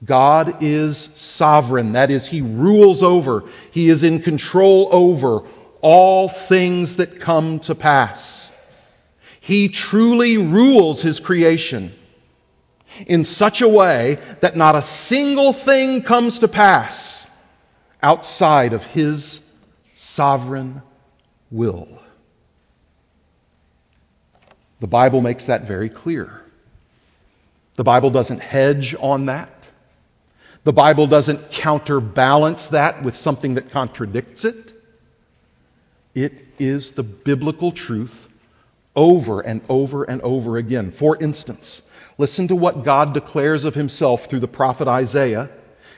God 0.03 0.63
is 0.63 0.97
sovereign. 0.97 1.93
That 1.93 2.11
is, 2.11 2.27
He 2.27 2.41
rules 2.41 3.03
over, 3.03 3.43
He 3.71 3.89
is 3.89 4.03
in 4.03 4.21
control 4.21 4.89
over 4.91 5.41
all 5.81 6.29
things 6.29 6.97
that 6.97 7.19
come 7.19 7.59
to 7.61 7.75
pass. 7.75 8.51
He 9.41 9.69
truly 9.69 10.37
rules 10.37 11.01
His 11.01 11.19
creation 11.19 11.93
in 13.07 13.23
such 13.23 13.61
a 13.61 13.67
way 13.67 14.19
that 14.41 14.55
not 14.55 14.75
a 14.75 14.81
single 14.81 15.53
thing 15.53 16.01
comes 16.01 16.39
to 16.39 16.47
pass 16.47 17.29
outside 18.01 18.73
of 18.73 18.85
His 18.85 19.41
sovereign 19.95 20.81
will. 21.51 21.87
The 24.79 24.87
Bible 24.87 25.19
makes 25.19 25.47
that 25.47 25.65
very 25.65 25.89
clear. 25.89 26.41
The 27.75 27.83
Bible 27.83 28.11
doesn't 28.11 28.39
hedge 28.39 28.95
on 28.97 29.25
that. 29.25 29.58
The 30.63 30.73
Bible 30.73 31.07
doesn't 31.07 31.51
counterbalance 31.51 32.67
that 32.67 33.01
with 33.03 33.15
something 33.15 33.55
that 33.55 33.71
contradicts 33.71 34.45
it. 34.45 34.73
It 36.13 36.33
is 36.57 36.91
the 36.91 37.03
biblical 37.03 37.71
truth 37.71 38.27
over 38.95 39.39
and 39.39 39.61
over 39.69 40.03
and 40.03 40.21
over 40.21 40.57
again. 40.57 40.91
For 40.91 41.21
instance, 41.21 41.81
listen 42.17 42.49
to 42.49 42.55
what 42.55 42.83
God 42.83 43.13
declares 43.13 43.63
of 43.63 43.75
himself 43.75 44.25
through 44.25 44.41
the 44.41 44.47
prophet 44.47 44.87
Isaiah 44.87 45.49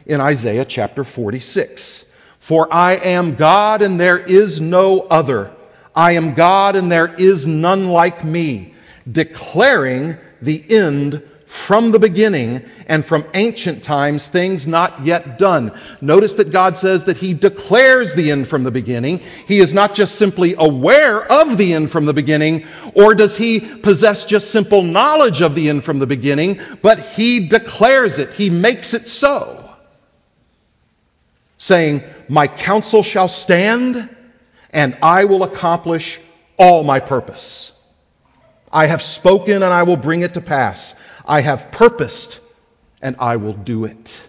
in 0.06 0.22
Isaiah 0.22 0.66
chapter 0.66 1.04
46. 1.04 2.06
For 2.40 2.72
I 2.72 2.94
am 2.94 3.36
God 3.36 3.82
and 3.82 4.00
there 4.00 4.20
is 4.20 4.62
no 4.62 5.02
other. 5.02 5.52
I 5.96 6.14
am 6.14 6.34
God 6.34 6.76
and 6.76 6.92
there 6.92 7.14
is 7.14 7.48
none 7.48 7.90
like 7.90 8.24
me, 8.24 8.74
declaring 9.10 10.18
the 10.42 10.64
end 10.70 11.24
from 11.52 11.92
the 11.92 12.00
beginning 12.00 12.64
and 12.88 13.04
from 13.06 13.26
ancient 13.34 13.84
times, 13.84 14.26
things 14.26 14.68
not 14.68 15.04
yet 15.04 15.38
done. 15.38 15.78
Notice 16.00 16.36
that 16.36 16.50
God 16.50 16.78
says 16.78 17.04
that 17.06 17.18
He 17.18 17.34
declares 17.34 18.16
the 18.16 18.32
end 18.32 18.48
from 18.48 18.64
the 18.64 18.72
beginning. 18.72 19.20
He 19.50 19.60
is 19.60 19.74
not 19.74 19.94
just 19.94 20.16
simply 20.16 20.56
aware 20.58 21.22
of 21.22 21.58
the 21.58 21.74
end 21.74 21.92
from 21.92 22.06
the 22.06 22.14
beginning, 22.14 22.68
or 22.94 23.16
does 23.16 23.36
He 23.36 23.60
possess 23.60 24.26
just 24.26 24.50
simple 24.50 24.82
knowledge 24.82 25.42
of 25.42 25.54
the 25.54 25.68
end 25.68 25.84
from 25.84 26.00
the 26.00 26.08
beginning, 26.08 26.62
but 26.82 27.00
He 27.00 27.50
declares 27.50 28.18
it. 28.18 28.32
He 28.32 28.50
makes 28.50 28.94
it 28.94 29.10
so. 29.10 29.76
Saying, 31.58 32.04
My 32.30 32.48
counsel 32.48 33.04
shall 33.04 33.28
stand, 33.28 34.08
and 34.70 34.98
I 35.02 35.26
will 35.26 35.44
accomplish 35.44 36.22
all 36.56 36.86
my 36.86 37.02
purpose. 37.02 37.78
I 38.72 38.86
have 38.86 39.02
spoken, 39.02 39.56
and 39.56 39.66
I 39.66 39.84
will 39.84 39.98
bring 39.98 40.22
it 40.22 40.36
to 40.36 40.42
pass. 40.42 40.96
I 41.32 41.40
have 41.40 41.72
purposed 41.72 42.42
and 43.02 43.16
I 43.18 43.38
will 43.38 43.54
do 43.54 43.86
it. 43.86 44.22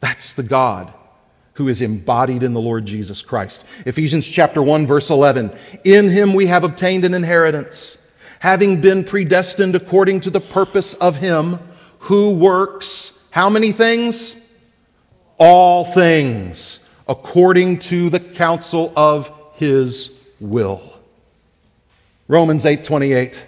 That's 0.00 0.34
the 0.34 0.42
God 0.42 0.92
who 1.54 1.68
is 1.68 1.80
embodied 1.80 2.42
in 2.42 2.52
the 2.52 2.60
Lord 2.60 2.84
Jesus 2.84 3.22
Christ. 3.22 3.64
Ephesians 3.86 4.30
chapter 4.30 4.62
1 4.62 4.86
verse 4.86 5.08
11. 5.08 5.56
In 5.84 6.10
him 6.10 6.34
we 6.34 6.48
have 6.48 6.64
obtained 6.64 7.06
an 7.06 7.14
inheritance, 7.14 7.96
having 8.40 8.82
been 8.82 9.04
predestined 9.04 9.74
according 9.74 10.20
to 10.20 10.30
the 10.30 10.38
purpose 10.40 10.92
of 10.92 11.16
him 11.16 11.58
who 12.00 12.34
works 12.34 13.18
how 13.30 13.48
many 13.48 13.72
things? 13.72 14.36
All 15.38 15.86
things 15.86 16.86
according 17.08 17.78
to 17.78 18.10
the 18.10 18.20
counsel 18.20 18.92
of 18.94 19.32
his 19.54 20.12
will. 20.40 20.82
Romans 22.28 22.66
8:28 22.66 23.47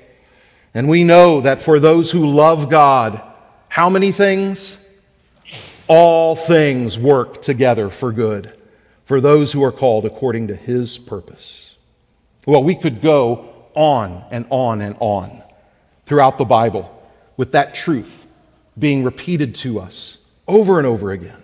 and 0.74 0.88
we 0.88 1.04
know 1.04 1.42
that 1.42 1.62
for 1.62 1.80
those 1.80 2.10
who 2.10 2.28
love 2.28 2.68
God, 2.68 3.22
how 3.68 3.90
many 3.90 4.12
things? 4.12 4.76
All 5.88 6.36
things 6.36 6.98
work 6.98 7.42
together 7.42 7.88
for 7.88 8.12
good 8.12 8.52
for 9.04 9.20
those 9.20 9.50
who 9.50 9.64
are 9.64 9.72
called 9.72 10.04
according 10.04 10.48
to 10.48 10.54
his 10.54 10.96
purpose. 10.96 11.74
Well, 12.46 12.62
we 12.62 12.76
could 12.76 13.02
go 13.02 13.52
on 13.74 14.24
and 14.30 14.46
on 14.50 14.80
and 14.82 14.96
on 15.00 15.42
throughout 16.06 16.38
the 16.38 16.44
Bible 16.44 16.96
with 17.36 17.52
that 17.52 17.74
truth 17.74 18.24
being 18.78 19.02
repeated 19.02 19.56
to 19.56 19.80
us 19.80 20.18
over 20.46 20.78
and 20.78 20.86
over 20.86 21.10
again. 21.10 21.42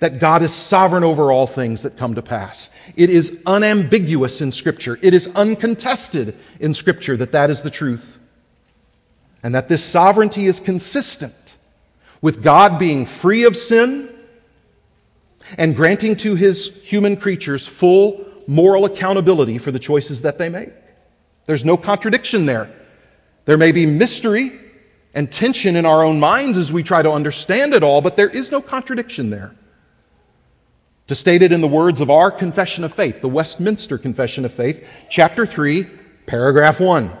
That 0.00 0.20
God 0.20 0.40
is 0.40 0.54
sovereign 0.54 1.04
over 1.04 1.30
all 1.30 1.46
things 1.46 1.82
that 1.82 1.98
come 1.98 2.14
to 2.14 2.22
pass. 2.22 2.70
It 2.96 3.10
is 3.10 3.42
unambiguous 3.44 4.40
in 4.40 4.50
Scripture. 4.50 4.98
It 5.00 5.12
is 5.12 5.28
uncontested 5.36 6.34
in 6.58 6.72
Scripture 6.72 7.18
that 7.18 7.32
that 7.32 7.50
is 7.50 7.60
the 7.60 7.70
truth 7.70 8.15
and 9.42 9.54
that 9.54 9.68
this 9.68 9.84
sovereignty 9.84 10.46
is 10.46 10.60
consistent 10.60 11.34
with 12.20 12.42
God 12.42 12.78
being 12.78 13.06
free 13.06 13.44
of 13.44 13.56
sin 13.56 14.08
and 15.58 15.76
granting 15.76 16.16
to 16.16 16.34
his 16.34 16.74
human 16.82 17.16
creatures 17.16 17.66
full 17.66 18.26
moral 18.46 18.84
accountability 18.84 19.58
for 19.58 19.70
the 19.70 19.78
choices 19.78 20.22
that 20.22 20.38
they 20.38 20.48
make. 20.48 20.70
There's 21.44 21.64
no 21.64 21.76
contradiction 21.76 22.46
there. 22.46 22.70
There 23.44 23.56
may 23.56 23.72
be 23.72 23.86
mystery 23.86 24.52
and 25.14 25.30
tension 25.30 25.76
in 25.76 25.86
our 25.86 26.04
own 26.04 26.20
minds 26.20 26.58
as 26.58 26.72
we 26.72 26.82
try 26.82 27.02
to 27.02 27.12
understand 27.12 27.74
it 27.74 27.82
all, 27.82 28.02
but 28.02 28.16
there 28.16 28.28
is 28.28 28.50
no 28.50 28.60
contradiction 28.60 29.30
there. 29.30 29.54
To 31.06 31.14
state 31.14 31.42
it 31.42 31.52
in 31.52 31.60
the 31.60 31.68
words 31.68 32.00
of 32.00 32.10
our 32.10 32.32
Confession 32.32 32.82
of 32.82 32.92
Faith, 32.92 33.20
the 33.20 33.28
Westminster 33.28 33.96
Confession 33.96 34.44
of 34.44 34.52
Faith, 34.52 34.86
chapter 35.08 35.46
3, 35.46 35.86
paragraph 36.26 36.80
1. 36.80 37.12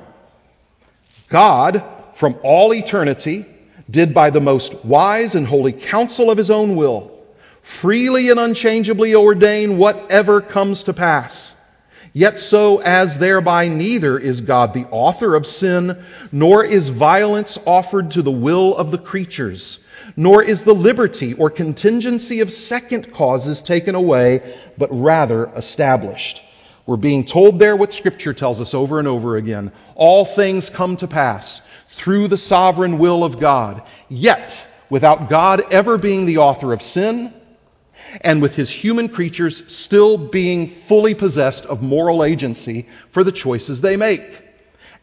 God, 1.28 1.84
from 2.16 2.38
all 2.42 2.72
eternity, 2.72 3.44
did 3.90 4.14
by 4.14 4.30
the 4.30 4.40
most 4.40 4.86
wise 4.86 5.34
and 5.34 5.46
holy 5.46 5.72
counsel 5.72 6.30
of 6.30 6.38
his 6.38 6.50
own 6.50 6.74
will, 6.74 7.12
freely 7.60 8.30
and 8.30 8.40
unchangeably 8.40 9.14
ordain 9.14 9.76
whatever 9.76 10.40
comes 10.40 10.84
to 10.84 10.94
pass. 10.94 11.54
Yet 12.14 12.38
so 12.38 12.80
as 12.80 13.18
thereby 13.18 13.68
neither 13.68 14.18
is 14.18 14.40
God 14.40 14.72
the 14.72 14.86
author 14.90 15.34
of 15.34 15.46
sin, 15.46 16.02
nor 16.32 16.64
is 16.64 16.88
violence 16.88 17.58
offered 17.66 18.12
to 18.12 18.22
the 18.22 18.30
will 18.30 18.74
of 18.74 18.90
the 18.90 18.98
creatures, 18.98 19.84
nor 20.16 20.42
is 20.42 20.64
the 20.64 20.74
liberty 20.74 21.34
or 21.34 21.50
contingency 21.50 22.40
of 22.40 22.50
second 22.50 23.12
causes 23.12 23.60
taken 23.60 23.94
away, 23.94 24.40
but 24.78 24.88
rather 24.90 25.50
established. 25.54 26.42
We're 26.86 26.96
being 26.96 27.24
told 27.26 27.58
there 27.58 27.76
what 27.76 27.92
Scripture 27.92 28.32
tells 28.32 28.60
us 28.60 28.72
over 28.72 29.00
and 29.00 29.08
over 29.08 29.36
again. 29.36 29.72
All 29.96 30.24
things 30.24 30.70
come 30.70 30.96
to 30.98 31.08
pass 31.08 31.60
through 31.96 32.28
the 32.28 32.38
sovereign 32.38 32.98
will 32.98 33.24
of 33.24 33.40
God. 33.40 33.82
Yet, 34.08 34.66
without 34.88 35.28
God 35.28 35.72
ever 35.72 35.98
being 35.98 36.26
the 36.26 36.38
author 36.38 36.72
of 36.72 36.82
sin, 36.82 37.32
and 38.20 38.40
with 38.40 38.54
his 38.54 38.70
human 38.70 39.08
creatures 39.08 39.74
still 39.74 40.16
being 40.16 40.68
fully 40.68 41.14
possessed 41.14 41.66
of 41.66 41.82
moral 41.82 42.22
agency 42.22 42.86
for 43.10 43.24
the 43.24 43.32
choices 43.32 43.80
they 43.80 43.96
make. 43.96 44.42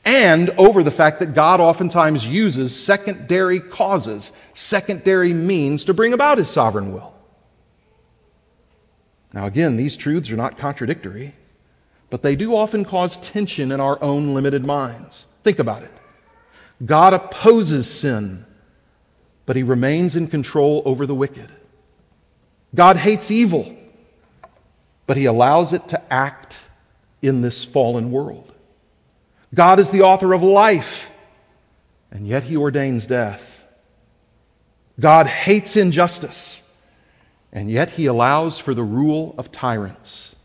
And 0.06 0.52
over 0.52 0.84
the 0.84 0.92
fact 0.92 1.20
that 1.20 1.34
God 1.34 1.60
oftentimes 1.60 2.26
uses 2.26 2.76
secondary 2.76 3.60
causes, 3.60 4.32
secondary 4.54 5.34
means 5.34 5.86
to 5.86 5.94
bring 5.94 6.14
about 6.14 6.38
his 6.38 6.50
sovereign 6.50 6.94
will. 6.94 7.14
Now, 9.34 9.48
again, 9.48 9.78
these 9.78 9.98
truths 9.98 10.32
are 10.32 10.38
not 10.38 10.58
contradictory 10.58 11.34
but 12.14 12.22
they 12.22 12.36
do 12.36 12.56
often 12.56 12.86
cause 12.86 13.18
tension 13.18 13.72
in 13.72 13.80
our 13.80 13.98
own 14.04 14.36
limited 14.36 14.64
minds. 14.64 15.26
Think 15.42 15.58
about 15.58 15.82
it. 15.82 15.90
God 16.84 17.14
opposes 17.14 17.90
sin, 17.90 18.46
but 19.46 19.56
he 19.56 19.64
remains 19.64 20.16
in 20.16 20.28
control 20.28 20.82
over 20.86 21.06
the 21.06 21.16
wicked. 21.16 21.50
God 22.76 22.98
hates 22.98 23.32
evil, 23.32 23.76
but 25.06 25.18
he 25.18 25.26
allows 25.26 25.74
it 25.74 25.90
to 25.90 26.14
act 26.14 26.60
in 27.22 27.42
this 27.42 27.64
fallen 27.64 28.12
world. 28.12 28.52
God 29.54 29.80
is 29.80 29.92
the 29.92 30.02
author 30.02 30.34
of 30.34 30.44
life, 30.44 31.12
and 32.12 32.28
yet 32.28 32.44
he 32.44 32.58
ordains 32.58 33.08
death. 33.08 33.50
God 35.00 35.28
hates 35.28 35.78
injustice, 35.78 36.68
and 37.52 37.70
yet 37.70 37.90
he 37.90 38.08
allows 38.08 38.60
for 38.60 38.74
the 38.74 38.84
rule 38.84 39.36
of 39.38 39.52
tyrants. 39.52 40.36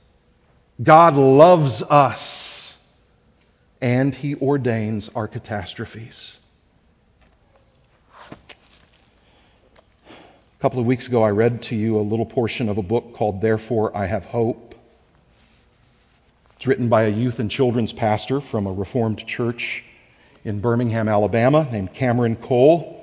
God 0.83 1.14
loves 1.14 1.83
us, 1.83 2.21
and 3.81 4.15
He 4.15 4.35
ordains 4.35 5.11
our 5.15 5.29
catastrophes. 5.29 6.39
A 10.59 10.61
couple 10.61 10.81
of 10.81 10.87
weeks 10.87 11.07
ago, 11.07 11.23
I 11.23 11.31
read 11.31 11.63
to 11.65 11.77
you 11.77 11.99
a 11.99 12.03
little 12.03 12.27
portion 12.27 12.69
of 12.69 12.79
a 12.79 12.83
book 12.83 13.15
called 13.15 13.41
Therefore 13.41 13.97
I 13.97 14.07
Have 14.07 14.25
Hope. 14.25 14.75
It's 16.57 16.67
written 16.67 16.89
by 16.89 17.05
a 17.05 17.11
youth 17.11 17.39
and 17.39 17.49
children's 17.49 17.93
pastor 17.93 18.41
from 18.41 18.67
a 18.67 18.73
Reformed 18.73 19.25
church 19.25 19.85
in 20.45 20.61
Birmingham, 20.61 21.09
Alabama, 21.09 21.69
named 21.71 21.95
Cameron 21.95 22.35
Cole. 22.35 22.97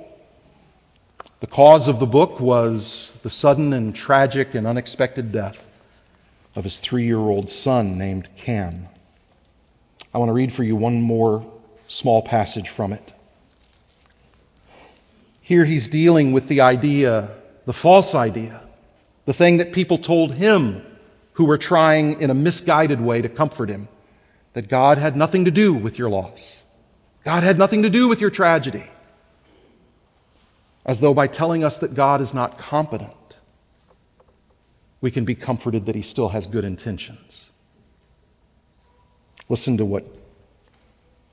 The 1.40 1.46
cause 1.46 1.88
of 1.88 1.98
the 1.98 2.06
book 2.06 2.40
was 2.40 3.18
the 3.22 3.30
sudden 3.30 3.72
and 3.72 3.94
tragic 3.94 4.54
and 4.54 4.66
unexpected 4.66 5.32
death 5.32 5.66
of 6.54 6.64
his 6.64 6.80
three 6.80 7.04
year 7.04 7.18
old 7.18 7.48
son 7.48 7.96
named 7.96 8.28
Cam. 8.36 8.88
I 10.16 10.18
want 10.18 10.30
to 10.30 10.32
read 10.32 10.50
for 10.50 10.64
you 10.64 10.76
one 10.76 11.02
more 11.02 11.44
small 11.88 12.22
passage 12.22 12.70
from 12.70 12.94
it. 12.94 13.12
Here 15.42 15.62
he's 15.62 15.88
dealing 15.88 16.32
with 16.32 16.48
the 16.48 16.62
idea, 16.62 17.28
the 17.66 17.74
false 17.74 18.14
idea, 18.14 18.62
the 19.26 19.34
thing 19.34 19.58
that 19.58 19.74
people 19.74 19.98
told 19.98 20.32
him 20.32 20.82
who 21.34 21.44
were 21.44 21.58
trying 21.58 22.22
in 22.22 22.30
a 22.30 22.34
misguided 22.34 22.98
way 22.98 23.20
to 23.20 23.28
comfort 23.28 23.68
him 23.68 23.88
that 24.54 24.70
God 24.70 24.96
had 24.96 25.18
nothing 25.18 25.44
to 25.44 25.50
do 25.50 25.74
with 25.74 25.98
your 25.98 26.08
loss. 26.08 26.62
God 27.22 27.42
had 27.42 27.58
nothing 27.58 27.82
to 27.82 27.90
do 27.90 28.08
with 28.08 28.22
your 28.22 28.30
tragedy. 28.30 28.84
As 30.86 30.98
though 30.98 31.12
by 31.12 31.26
telling 31.26 31.62
us 31.62 31.76
that 31.80 31.92
God 31.92 32.22
is 32.22 32.32
not 32.32 32.56
competent, 32.56 33.36
we 35.02 35.10
can 35.10 35.26
be 35.26 35.34
comforted 35.34 35.84
that 35.84 35.94
he 35.94 36.00
still 36.00 36.30
has 36.30 36.46
good 36.46 36.64
intentions. 36.64 37.50
Listen 39.48 39.76
to 39.76 39.84
what, 39.84 40.04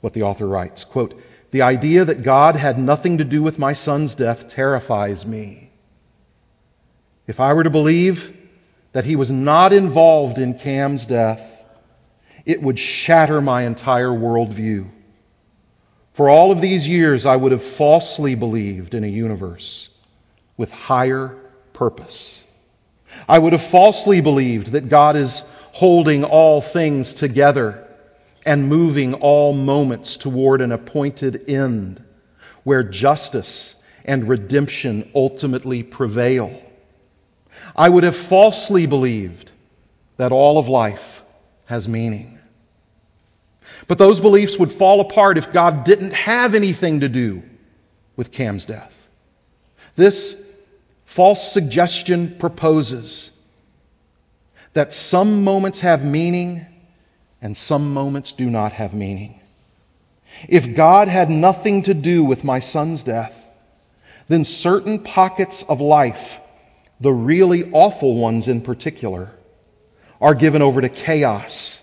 what 0.03 0.11
the 0.11 0.23
author 0.23 0.45
writes. 0.45 0.83
Quote, 0.83 1.17
the 1.51 1.61
idea 1.61 2.03
that 2.03 2.23
God 2.23 2.57
had 2.57 2.77
nothing 2.77 3.19
to 3.19 3.23
do 3.23 3.41
with 3.41 3.57
my 3.57 3.71
son's 3.71 4.15
death 4.15 4.49
terrifies 4.49 5.25
me. 5.25 5.71
If 7.25 7.39
I 7.39 7.53
were 7.53 7.63
to 7.63 7.69
believe 7.69 8.35
that 8.91 9.05
he 9.05 9.15
was 9.15 9.31
not 9.31 9.71
involved 9.71 10.39
in 10.39 10.59
Cam's 10.59 11.05
death, 11.05 11.63
it 12.45 12.61
would 12.61 12.77
shatter 12.77 13.39
my 13.39 13.61
entire 13.61 14.09
worldview. 14.09 14.89
For 16.15 16.29
all 16.29 16.51
of 16.51 16.59
these 16.59 16.85
years, 16.85 17.25
I 17.25 17.37
would 17.37 17.53
have 17.53 17.63
falsely 17.63 18.35
believed 18.35 18.95
in 18.95 19.05
a 19.05 19.07
universe 19.07 19.89
with 20.57 20.69
higher 20.69 21.33
purpose. 21.71 22.43
I 23.29 23.39
would 23.39 23.53
have 23.53 23.63
falsely 23.63 24.19
believed 24.19 24.73
that 24.73 24.89
God 24.89 25.15
is 25.15 25.43
holding 25.71 26.25
all 26.25 26.59
things 26.59 27.13
together 27.13 27.82
and 28.45 28.67
moving 28.67 29.13
all 29.15 29.53
moments 29.53 30.17
toward 30.17 30.62
an 30.62 30.71
appointed 30.71 31.49
end 31.49 32.03
where 32.63 32.84
justice 32.84 33.75
and 34.06 34.27
redemption 34.27 35.10
ultimately 35.15 35.84
prevail. 35.84 36.62
I 37.75 37.88
would 37.88 38.03
have 38.03 38.15
falsely 38.15 38.86
believed 38.86 39.51
that 40.17 40.32
all 40.32 40.58
of 40.58 40.69
life 40.69 41.23
has 41.65 41.88
meaning. 41.88 42.39
But 43.88 43.97
those 43.97 44.19
beliefs 44.19 44.58
would 44.58 44.71
fall 44.71 44.99
apart 45.01 45.38
if 45.38 45.53
God 45.53 45.84
didn't 45.86 46.13
have 46.13 46.56
anything 46.56 47.01
to 47.01 47.10
do 47.10 47.43
with 48.15 48.32
Cam's 48.32 48.65
death. 48.65 49.08
This 49.95 50.41
false 51.06 51.51
suggestion 51.51 52.36
proposes 52.38 53.32
that 54.73 54.93
some 54.93 55.43
moments 55.43 55.82
have 55.82 56.03
meaning 56.03 56.65
and 57.43 57.58
some 57.58 57.93
moments 57.93 58.32
do 58.32 58.49
not 58.49 58.71
have 58.71 58.93
meaning. 58.93 59.39
If 60.47 60.73
God 60.73 61.10
had 61.10 61.29
nothing 61.29 61.84
to 61.84 61.93
do 61.93 62.23
with 62.23 62.45
my 62.45 62.62
son's 62.62 63.03
death, 63.03 63.38
then 64.29 64.45
certain 64.45 64.99
pockets 64.99 65.62
of 65.62 65.82
life, 65.82 66.39
the 67.01 67.12
really 67.12 67.69
awful 67.71 68.15
ones 68.15 68.47
in 68.47 68.62
particular, 68.62 69.29
are 70.21 70.36
given 70.36 70.62
over 70.62 70.79
to 70.79 70.88
chaos 70.88 71.82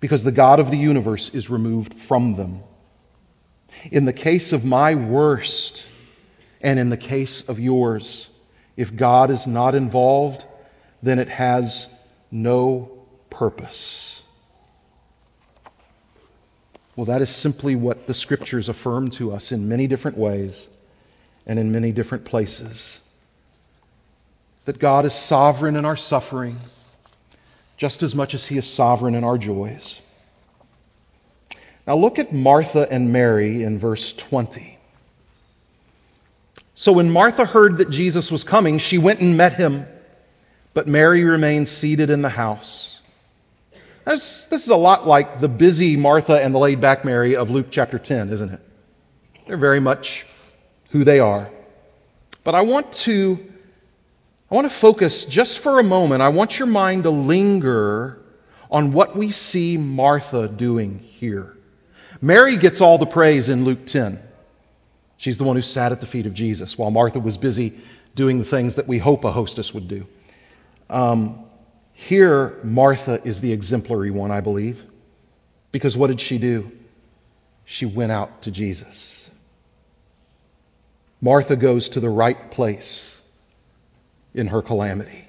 because 0.00 0.24
the 0.24 0.32
God 0.32 0.60
of 0.60 0.70
the 0.70 0.78
universe 0.78 1.28
is 1.34 1.50
removed 1.50 1.92
from 1.92 2.34
them. 2.34 2.62
In 3.92 4.06
the 4.06 4.14
case 4.14 4.54
of 4.54 4.64
my 4.64 4.94
worst, 4.94 5.84
and 6.62 6.78
in 6.78 6.88
the 6.88 6.96
case 6.96 7.48
of 7.50 7.60
yours, 7.60 8.30
if 8.78 8.96
God 8.96 9.30
is 9.30 9.46
not 9.46 9.74
involved, 9.74 10.42
then 11.02 11.18
it 11.18 11.28
has 11.28 11.86
no 12.30 13.04
purpose. 13.28 14.15
Well, 16.96 17.06
that 17.06 17.20
is 17.20 17.28
simply 17.28 17.76
what 17.76 18.06
the 18.06 18.14
scriptures 18.14 18.70
affirm 18.70 19.10
to 19.10 19.32
us 19.32 19.52
in 19.52 19.68
many 19.68 19.86
different 19.86 20.16
ways 20.16 20.68
and 21.46 21.58
in 21.58 21.70
many 21.70 21.92
different 21.92 22.24
places. 22.24 23.00
That 24.64 24.78
God 24.78 25.04
is 25.04 25.14
sovereign 25.14 25.76
in 25.76 25.84
our 25.84 25.96
suffering 25.96 26.56
just 27.76 28.02
as 28.02 28.14
much 28.14 28.32
as 28.32 28.46
he 28.46 28.56
is 28.56 28.66
sovereign 28.66 29.14
in 29.14 29.24
our 29.24 29.36
joys. 29.36 30.00
Now 31.86 31.96
look 31.96 32.18
at 32.18 32.32
Martha 32.32 32.90
and 32.90 33.12
Mary 33.12 33.62
in 33.62 33.78
verse 33.78 34.14
20. 34.14 34.78
So 36.74 36.92
when 36.92 37.10
Martha 37.10 37.44
heard 37.44 37.78
that 37.78 37.90
Jesus 37.90 38.30
was 38.30 38.44
coming, 38.44 38.78
she 38.78 38.98
went 38.98 39.20
and 39.20 39.36
met 39.36 39.52
him, 39.54 39.86
but 40.74 40.88
Mary 40.88 41.24
remained 41.24 41.68
seated 41.68 42.10
in 42.10 42.22
the 42.22 42.28
house. 42.28 42.85
This, 44.06 44.46
this 44.46 44.62
is 44.62 44.68
a 44.68 44.76
lot 44.76 45.04
like 45.04 45.40
the 45.40 45.48
busy 45.48 45.96
Martha 45.96 46.40
and 46.40 46.54
the 46.54 46.60
laid 46.60 46.80
back 46.80 47.04
Mary 47.04 47.34
of 47.34 47.50
Luke 47.50 47.66
chapter 47.70 47.98
10, 47.98 48.30
isn't 48.30 48.52
it? 48.52 48.60
They're 49.46 49.56
very 49.56 49.80
much 49.80 50.26
who 50.90 51.02
they 51.02 51.18
are. 51.18 51.50
But 52.44 52.54
I 52.54 52.60
want 52.60 52.92
to 52.92 53.52
I 54.48 54.54
want 54.54 54.70
to 54.70 54.72
focus 54.72 55.24
just 55.24 55.58
for 55.58 55.80
a 55.80 55.82
moment. 55.82 56.22
I 56.22 56.28
want 56.28 56.56
your 56.56 56.68
mind 56.68 57.02
to 57.02 57.10
linger 57.10 58.22
on 58.70 58.92
what 58.92 59.16
we 59.16 59.32
see 59.32 59.76
Martha 59.76 60.46
doing 60.46 61.00
here. 61.00 61.56
Mary 62.20 62.56
gets 62.56 62.80
all 62.80 62.98
the 62.98 63.06
praise 63.06 63.48
in 63.48 63.64
Luke 63.64 63.86
10. 63.86 64.20
She's 65.16 65.38
the 65.38 65.44
one 65.44 65.56
who 65.56 65.62
sat 65.62 65.90
at 65.90 66.00
the 66.00 66.06
feet 66.06 66.26
of 66.26 66.34
Jesus 66.34 66.78
while 66.78 66.92
Martha 66.92 67.18
was 67.18 67.38
busy 67.38 67.76
doing 68.14 68.38
the 68.38 68.44
things 68.44 68.76
that 68.76 68.86
we 68.86 68.98
hope 68.98 69.24
a 69.24 69.32
hostess 69.32 69.74
would 69.74 69.88
do. 69.88 70.06
Um, 70.88 71.45
here, 71.98 72.58
Martha 72.62 73.20
is 73.24 73.40
the 73.40 73.52
exemplary 73.52 74.10
one, 74.10 74.30
I 74.30 74.40
believe. 74.40 74.82
Because 75.72 75.96
what 75.96 76.06
did 76.08 76.20
she 76.20 76.38
do? 76.38 76.70
she 77.66 77.84
went 77.84 78.12
out 78.12 78.42
to 78.42 78.50
Jesus. 78.50 79.28
Martha 81.20 81.56
goes 81.56 81.90
to 81.90 82.00
the 82.00 82.08
right 82.08 82.50
place 82.52 83.20
in 84.32 84.46
her 84.46 84.62
calamity. 84.62 85.24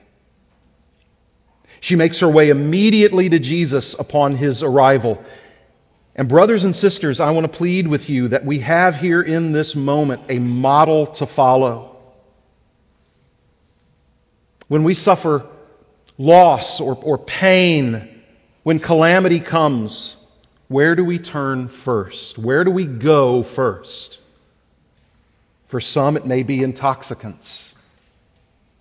She 1.82 1.96
makes 1.96 2.20
her 2.20 2.30
way 2.30 2.50
immediately 2.50 3.30
to 3.30 3.40
Jesus 3.40 3.96
upon 3.96 4.36
his 4.36 4.62
arrival. 4.62 5.24
And, 6.16 6.30
brothers 6.30 6.64
and 6.64 6.76
sisters, 6.76 7.20
I 7.20 7.32
want 7.32 7.52
to 7.52 7.58
plead 7.58 7.88
with 7.88 8.10
you 8.10 8.30
that 8.30 8.46
we 8.46 8.60
have 8.60 8.96
here 8.96 9.22
in 9.22 9.52
this 9.52 9.76
moment 9.76 10.22
a 10.30 10.40
model 10.40 11.08
to 11.08 11.26
follow. 11.26 11.96
When 14.68 14.84
we 14.84 14.94
suffer 14.94 15.46
loss 16.18 16.82
or, 16.82 16.96
or 16.96 17.18
pain, 17.18 18.22
when 18.64 18.80
calamity 18.80 19.40
comes, 19.40 20.18
where 20.68 20.96
do 20.96 21.06
we 21.06 21.20
turn 21.20 21.68
first? 21.68 22.38
Where 22.38 22.64
do 22.64 22.72
we 22.72 22.86
go 22.86 23.44
first? 23.44 24.20
For 25.68 25.80
some, 25.80 26.18
it 26.18 26.26
may 26.26 26.44
be 26.44 26.64
intoxicants, 26.64 27.74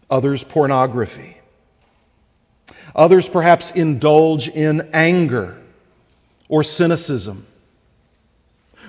others, 0.09 0.43
pornography. 0.43 1.37
Others 2.95 3.29
perhaps 3.29 3.73
indulge 3.73 4.49
in 4.49 4.91
anger 4.93 5.61
or 6.49 6.65
cynicism. 6.65 7.47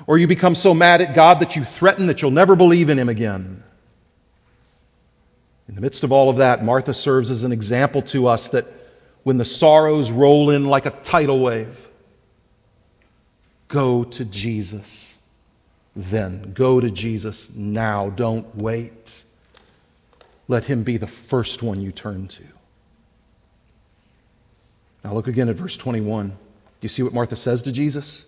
Or 0.05 0.17
you 0.17 0.27
become 0.27 0.55
so 0.55 0.73
mad 0.73 1.01
at 1.01 1.15
God 1.15 1.41
that 1.41 1.55
you 1.55 1.63
threaten 1.63 2.07
that 2.07 2.21
you'll 2.21 2.31
never 2.31 2.55
believe 2.55 2.89
in 2.89 2.97
Him 2.97 3.09
again. 3.09 3.63
In 5.67 5.75
the 5.75 5.81
midst 5.81 6.03
of 6.03 6.11
all 6.11 6.29
of 6.29 6.37
that, 6.37 6.63
Martha 6.63 6.93
serves 6.93 7.29
as 7.29 7.43
an 7.43 7.51
example 7.51 8.01
to 8.03 8.27
us 8.27 8.49
that 8.49 8.65
when 9.23 9.37
the 9.37 9.45
sorrows 9.45 10.09
roll 10.09 10.49
in 10.49 10.65
like 10.65 10.85
a 10.85 10.91
tidal 10.91 11.39
wave, 11.39 11.87
go 13.67 14.05
to 14.05 14.23
Jesus 14.23 15.17
then. 15.95 16.53
Go 16.53 16.79
to 16.79 16.89
Jesus 16.89 17.49
now. 17.53 18.09
Don't 18.09 18.55
wait. 18.55 19.23
Let 20.47 20.63
Him 20.63 20.83
be 20.83 20.97
the 20.97 21.07
first 21.07 21.61
one 21.61 21.81
you 21.81 21.91
turn 21.91 22.29
to. 22.29 22.43
Now 25.03 25.13
look 25.13 25.27
again 25.27 25.49
at 25.49 25.55
verse 25.55 25.75
21. 25.75 26.29
Do 26.29 26.35
you 26.81 26.89
see 26.89 27.03
what 27.03 27.13
Martha 27.13 27.35
says 27.35 27.63
to 27.63 27.71
Jesus? 27.71 28.25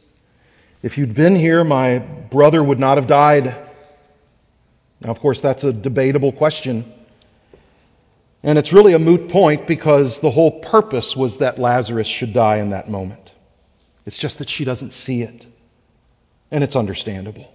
If 0.82 0.98
you'd 0.98 1.14
been 1.14 1.36
here, 1.36 1.64
my 1.64 2.00
brother 2.00 2.64
would 2.64 2.80
not 2.80 2.98
have 2.98 3.08
died. 3.08 3.56
Now, 5.02 5.12
of 5.12 5.20
course, 5.20 5.40
that's 5.40 5.64
a 5.64 5.72
debatable 5.72 6.32
question. 6.32 6.92
And 8.42 8.58
it's 8.58 8.72
really 8.72 8.94
a 8.94 9.00
moot 9.00 9.30
point 9.30 9.68
because 9.68 10.20
the 10.20 10.32
whole 10.32 10.52
purpose 10.52 11.16
was 11.16 11.40
that 11.40 11.60
Lazarus 11.60 12.08
should 12.08 12.34
die 12.34 12.58
in 12.58 12.70
that 12.70 12.90
moment. 12.90 13.34
It's 14.06 14.18
just 14.18 14.40
that 14.40 14.50
she 14.50 14.64
doesn't 14.64 14.94
see 14.94 15.22
it. 15.22 15.46
And 16.52 16.64
it's 16.64 16.76
understandable. 16.76 17.54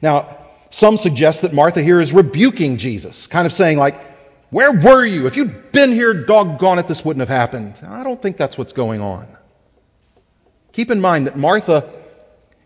Now, 0.00 0.38
some 0.70 0.96
suggest 0.96 1.42
that 1.42 1.52
Martha 1.52 1.82
here 1.82 2.00
is 2.00 2.12
rebuking 2.12 2.76
Jesus, 2.76 3.26
kind 3.26 3.44
of 3.44 3.52
saying, 3.52 3.76
like, 3.78 4.00
where 4.50 4.72
were 4.72 5.04
you? 5.04 5.26
If 5.26 5.36
you'd 5.36 5.72
been 5.72 5.92
here, 5.92 6.14
doggone 6.14 6.78
it, 6.78 6.88
this 6.88 7.04
wouldn't 7.04 7.20
have 7.20 7.28
happened. 7.28 7.80
I 7.86 8.04
don't 8.04 8.20
think 8.20 8.36
that's 8.36 8.56
what's 8.56 8.72
going 8.72 9.00
on. 9.00 9.26
Keep 10.72 10.90
in 10.90 11.00
mind 11.00 11.26
that 11.26 11.36
Martha 11.36 11.90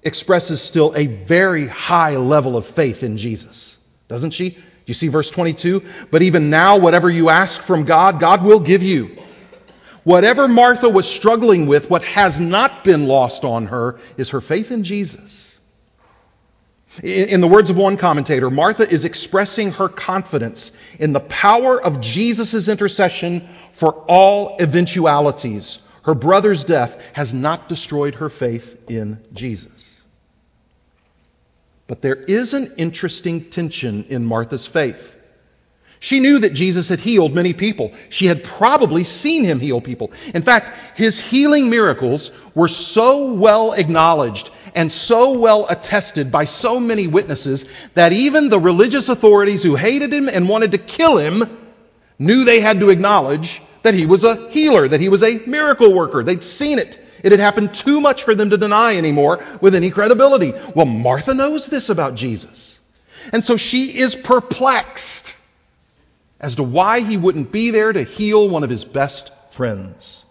expresses 0.02 0.60
still 0.62 0.94
a 0.94 1.06
very 1.06 1.66
high 1.66 2.16
level 2.16 2.56
of 2.56 2.66
faith 2.66 3.02
in 3.02 3.16
Jesus, 3.16 3.78
doesn't 4.08 4.32
she? 4.32 4.58
You 4.86 4.94
see 4.94 5.08
verse 5.08 5.30
22? 5.30 5.82
But 6.10 6.22
even 6.22 6.50
now, 6.50 6.78
whatever 6.78 7.08
you 7.08 7.30
ask 7.30 7.62
from 7.62 7.84
God, 7.84 8.20
God 8.20 8.42
will 8.42 8.60
give 8.60 8.82
you. 8.82 9.16
Whatever 10.02 10.46
Martha 10.46 10.88
was 10.88 11.08
struggling 11.08 11.66
with, 11.66 11.88
what 11.88 12.02
has 12.02 12.38
not 12.38 12.84
been 12.84 13.06
lost 13.06 13.44
on 13.44 13.66
her 13.66 13.98
is 14.18 14.30
her 14.30 14.42
faith 14.42 14.70
in 14.70 14.84
Jesus. 14.84 15.58
In 17.02 17.40
the 17.40 17.48
words 17.48 17.70
of 17.70 17.76
one 17.76 17.96
commentator, 17.96 18.50
Martha 18.50 18.88
is 18.88 19.04
expressing 19.04 19.72
her 19.72 19.88
confidence 19.88 20.70
in 21.00 21.12
the 21.12 21.20
power 21.20 21.82
of 21.82 22.00
Jesus' 22.00 22.68
intercession 22.68 23.48
for 23.72 23.92
all 23.92 24.56
eventualities. 24.60 25.80
Her 26.02 26.14
brother's 26.14 26.64
death 26.64 27.02
has 27.14 27.34
not 27.34 27.68
destroyed 27.68 28.16
her 28.16 28.28
faith 28.28 28.90
in 28.90 29.24
Jesus. 29.32 29.93
But 31.86 32.00
there 32.00 32.16
is 32.16 32.54
an 32.54 32.74
interesting 32.76 33.50
tension 33.50 34.06
in 34.08 34.24
Martha's 34.24 34.66
faith. 34.66 35.18
She 36.00 36.20
knew 36.20 36.40
that 36.40 36.52
Jesus 36.52 36.90
had 36.90 37.00
healed 37.00 37.34
many 37.34 37.54
people. 37.54 37.92
She 38.10 38.26
had 38.26 38.44
probably 38.44 39.04
seen 39.04 39.42
him 39.42 39.58
heal 39.58 39.80
people. 39.80 40.12
In 40.34 40.42
fact, 40.42 40.70
his 40.96 41.18
healing 41.18 41.70
miracles 41.70 42.30
were 42.54 42.68
so 42.68 43.32
well 43.32 43.72
acknowledged 43.72 44.50
and 44.74 44.92
so 44.92 45.38
well 45.38 45.66
attested 45.66 46.30
by 46.30 46.44
so 46.44 46.78
many 46.78 47.06
witnesses 47.06 47.64
that 47.94 48.12
even 48.12 48.50
the 48.50 48.60
religious 48.60 49.08
authorities 49.08 49.62
who 49.62 49.76
hated 49.76 50.12
him 50.12 50.28
and 50.28 50.46
wanted 50.46 50.72
to 50.72 50.78
kill 50.78 51.16
him 51.16 51.42
knew 52.18 52.44
they 52.44 52.60
had 52.60 52.80
to 52.80 52.90
acknowledge 52.90 53.62
that 53.82 53.94
he 53.94 54.04
was 54.06 54.24
a 54.24 54.50
healer, 54.50 54.86
that 54.86 55.00
he 55.00 55.08
was 55.08 55.22
a 55.22 55.40
miracle 55.46 55.94
worker. 55.94 56.22
They'd 56.22 56.42
seen 56.42 56.78
it. 56.78 57.02
It 57.24 57.32
had 57.32 57.40
happened 57.40 57.72
too 57.72 58.02
much 58.02 58.22
for 58.22 58.34
them 58.34 58.50
to 58.50 58.58
deny 58.58 58.96
anymore 58.96 59.42
with 59.62 59.74
any 59.74 59.90
credibility. 59.90 60.52
Well, 60.74 60.84
Martha 60.84 61.32
knows 61.32 61.66
this 61.66 61.88
about 61.88 62.14
Jesus. 62.14 62.78
And 63.32 63.42
so 63.42 63.56
she 63.56 63.98
is 63.98 64.14
perplexed 64.14 65.34
as 66.38 66.56
to 66.56 66.62
why 66.62 67.00
he 67.00 67.16
wouldn't 67.16 67.50
be 67.50 67.70
there 67.70 67.90
to 67.90 68.02
heal 68.02 68.46
one 68.46 68.62
of 68.62 68.68
his 68.68 68.84
best 68.84 69.32
friends. 69.52 70.22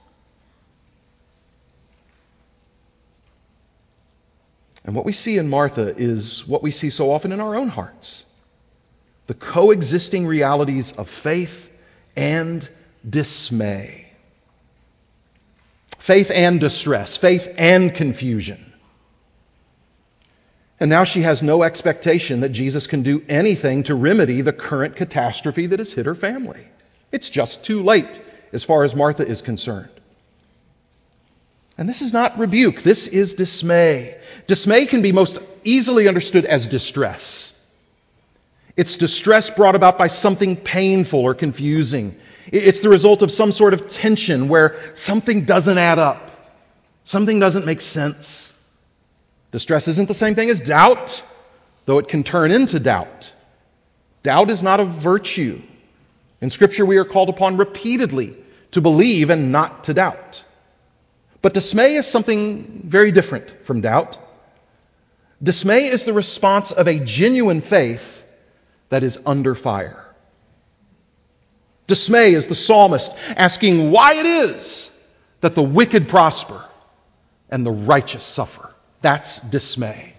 And 4.86 4.96
what 4.96 5.06
we 5.06 5.14
see 5.14 5.40
in 5.40 5.50
Martha 5.50 5.96
is 5.98 6.48
what 6.48 6.62
we 6.62 6.70
see 6.70 6.92
so 6.92 7.12
often 7.12 7.32
in 7.32 7.40
our 7.40 7.56
own 7.56 7.70
hearts 7.70 8.24
the 9.26 9.34
coexisting 9.34 10.28
realities 10.28 10.92
of 10.92 11.10
faith 11.10 11.72
and 12.16 12.70
dismay. 13.10 14.03
Faith 16.04 16.32
and 16.36 16.60
distress, 16.60 17.16
faith 17.16 17.56
and 17.58 17.96
confusion. 17.96 18.74
And 20.78 20.90
now 20.90 21.06
she 21.06 21.22
has 21.22 21.42
no 21.42 21.64
expectation 21.64 22.42
that 22.42 22.50
Jesus 22.50 22.88
can 22.88 23.04
do 23.04 23.24
anything 23.30 23.84
to 23.84 23.96
remedy 23.96 24.42
the 24.42 24.52
current 24.52 24.98
catastrophe 24.98 25.68
that 25.68 25.80
has 25.80 25.94
hit 25.94 26.06
her 26.06 26.14
family. 26.14 26.68
It's 27.14 27.30
just 27.30 27.64
too 27.64 27.84
late 27.84 28.22
as 28.52 28.66
far 28.66 28.84
as 28.84 28.94
Martha 28.94 29.26
is 29.26 29.42
concerned. 29.42 29.88
And 31.78 31.88
this 31.88 32.02
is 32.02 32.12
not 32.12 32.38
rebuke, 32.38 32.82
this 32.82 33.08
is 33.08 33.36
dismay. 33.36 34.18
Dismay 34.46 34.88
can 34.88 35.04
be 35.04 35.14
most 35.14 35.38
easily 35.64 36.10
understood 36.10 36.44
as 36.44 36.68
distress. 36.68 37.53
It's 38.76 38.98
distress 38.98 39.52
brought 39.52 39.76
about 39.76 39.98
by 39.98 40.08
something 40.08 40.56
painful 40.56 41.20
or 41.20 41.36
confusing. 41.36 42.16
It's 42.48 42.80
the 42.80 42.90
result 42.90 43.22
of 43.22 43.32
some 43.32 43.52
sort 43.52 43.74
of 43.74 43.88
tension 43.88 44.48
where 44.48 44.76
something 44.96 45.46
doesn't 45.46 45.78
add 45.78 46.00
up, 46.00 46.32
something 47.06 47.40
doesn't 47.40 47.66
make 47.66 47.82
sense. 47.82 48.52
Distress 49.52 49.88
isn't 49.88 50.08
the 50.08 50.16
same 50.16 50.34
thing 50.34 50.50
as 50.50 50.62
doubt, 50.62 51.24
though 51.86 52.00
it 52.00 52.08
can 52.08 52.24
turn 52.24 52.52
into 52.52 52.80
doubt. 52.80 53.32
Doubt 54.24 54.50
is 54.50 54.64
not 54.64 54.80
a 54.80 54.86
virtue. 54.86 55.62
In 56.42 56.50
Scripture, 56.50 56.86
we 56.86 56.98
are 56.98 57.06
called 57.06 57.30
upon 57.30 57.58
repeatedly 57.58 58.36
to 58.72 58.82
believe 58.82 59.30
and 59.30 59.52
not 59.52 59.84
to 59.84 59.94
doubt. 59.94 60.44
But 61.44 61.54
dismay 61.54 61.94
is 61.94 62.08
something 62.08 62.82
very 62.86 63.12
different 63.12 63.66
from 63.66 63.82
doubt. 63.82 64.18
Dismay 65.44 65.88
is 65.88 66.06
the 66.06 66.14
response 66.14 66.72
of 66.72 66.88
a 66.88 66.98
genuine 66.98 67.62
faith 67.62 68.23
that 68.94 69.02
is 69.02 69.20
under 69.26 69.56
fire. 69.56 70.06
Dismay 71.88 72.36
is 72.36 72.48
the 72.48 72.54
psalmist 72.54 73.12
asking 73.36 73.90
why 73.90 74.14
it 74.14 74.26
is 74.28 74.92
that 75.42 75.56
the 75.56 75.64
wicked 75.64 76.08
prosper 76.08 76.64
and 77.50 77.66
the 77.66 77.72
righteous 77.72 78.24
suffer. 78.24 78.70
That's 79.02 79.40
dismay. 79.40 80.14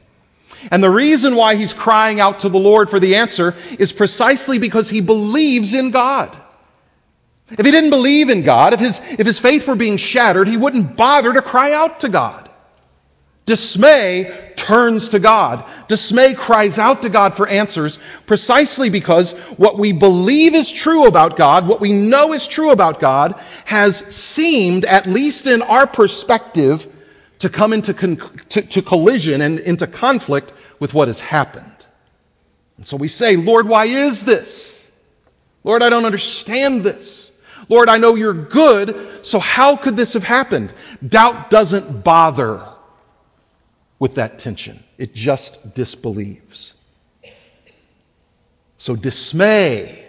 And 0.73 0.83
the 0.83 0.91
reason 0.91 1.37
why 1.37 1.55
he's 1.55 1.73
crying 1.73 2.19
out 2.19 2.41
to 2.41 2.49
the 2.49 2.59
Lord 2.59 2.91
for 2.91 2.99
the 2.99 3.15
answer 3.15 3.55
is 3.79 3.93
precisely 3.93 4.59
because 4.59 4.91
he 4.91 5.01
believes 5.01 5.73
in 5.73 5.93
God. 5.93 6.37
If 7.51 7.65
he 7.65 7.71
didn't 7.71 7.91
believe 7.91 8.29
in 8.29 8.43
God, 8.43 8.73
if 8.75 8.81
his, 8.81 8.99
if 8.99 9.25
his 9.25 9.39
faith 9.39 9.69
were 9.69 9.77
being 9.77 9.99
shattered, 9.99 10.49
he 10.49 10.57
wouldn't 10.57 10.97
bother 10.97 11.33
to 11.33 11.43
cry 11.43 11.75
out 11.75 12.01
to 12.01 12.09
God. 12.09 12.51
Dismay 13.47 14.54
turns 14.65 15.11
to 15.11 15.19
God. 15.19 15.63
Dismay 15.89 16.33
cries 16.33 16.79
out 16.79 17.03
to 17.03 17.11
God 17.11 17.37
for 17.37 17.47
answers 17.47 17.99
precisely 18.27 18.89
because 18.89 19.33
what 19.59 19.79
we 19.79 19.93
believe 19.93 20.55
is 20.55 20.73
true 20.73 21.07
about 21.07 21.37
God, 21.37 21.69
what 21.69 21.83
we 21.83 21.93
know 21.93 22.33
is 22.33 22.49
true 22.49 22.71
about 22.71 22.99
God, 22.99 23.39
has 23.67 23.99
seemed, 24.15 24.87
at 24.87 25.07
least 25.07 25.47
in 25.47 25.61
our 25.61 25.87
perspective, 25.87 26.87
to 27.41 27.51
come 27.51 27.75
into 27.75 27.93
con- 27.93 28.17
to, 28.49 28.63
to 28.63 28.81
collision 28.81 29.43
and 29.43 29.59
into 29.59 29.87
conflict 29.87 30.51
with 30.81 30.95
what 30.95 31.09
has 31.09 31.21
happened. 31.21 31.87
And 32.79 32.87
so 32.87 32.97
we 32.97 33.09
say, 33.09 33.37
Lord, 33.37 33.69
why 33.69 33.85
is 33.85 34.25
this? 34.25 34.91
Lord, 35.63 35.83
I 35.83 35.91
don't 35.91 36.07
understand 36.07 36.83
this. 36.83 37.33
Lord, 37.69 37.91
I 37.91 37.99
know 37.99 38.15
you're 38.15 38.33
good, 38.33 39.27
so 39.27 39.39
how 39.39 39.77
could 39.77 39.97
this 39.97 40.15
have 40.15 40.25
happened? 40.25 40.73
Doubt 41.07 41.51
doesn't 41.51 42.03
bother 42.03 42.74
with 44.05 44.17
that 44.17 44.39
tension. 44.39 44.85
It 44.99 45.15
just 45.15 45.75
disbelieves. 45.75 46.75
So 48.77 48.97
dismay 48.97 50.05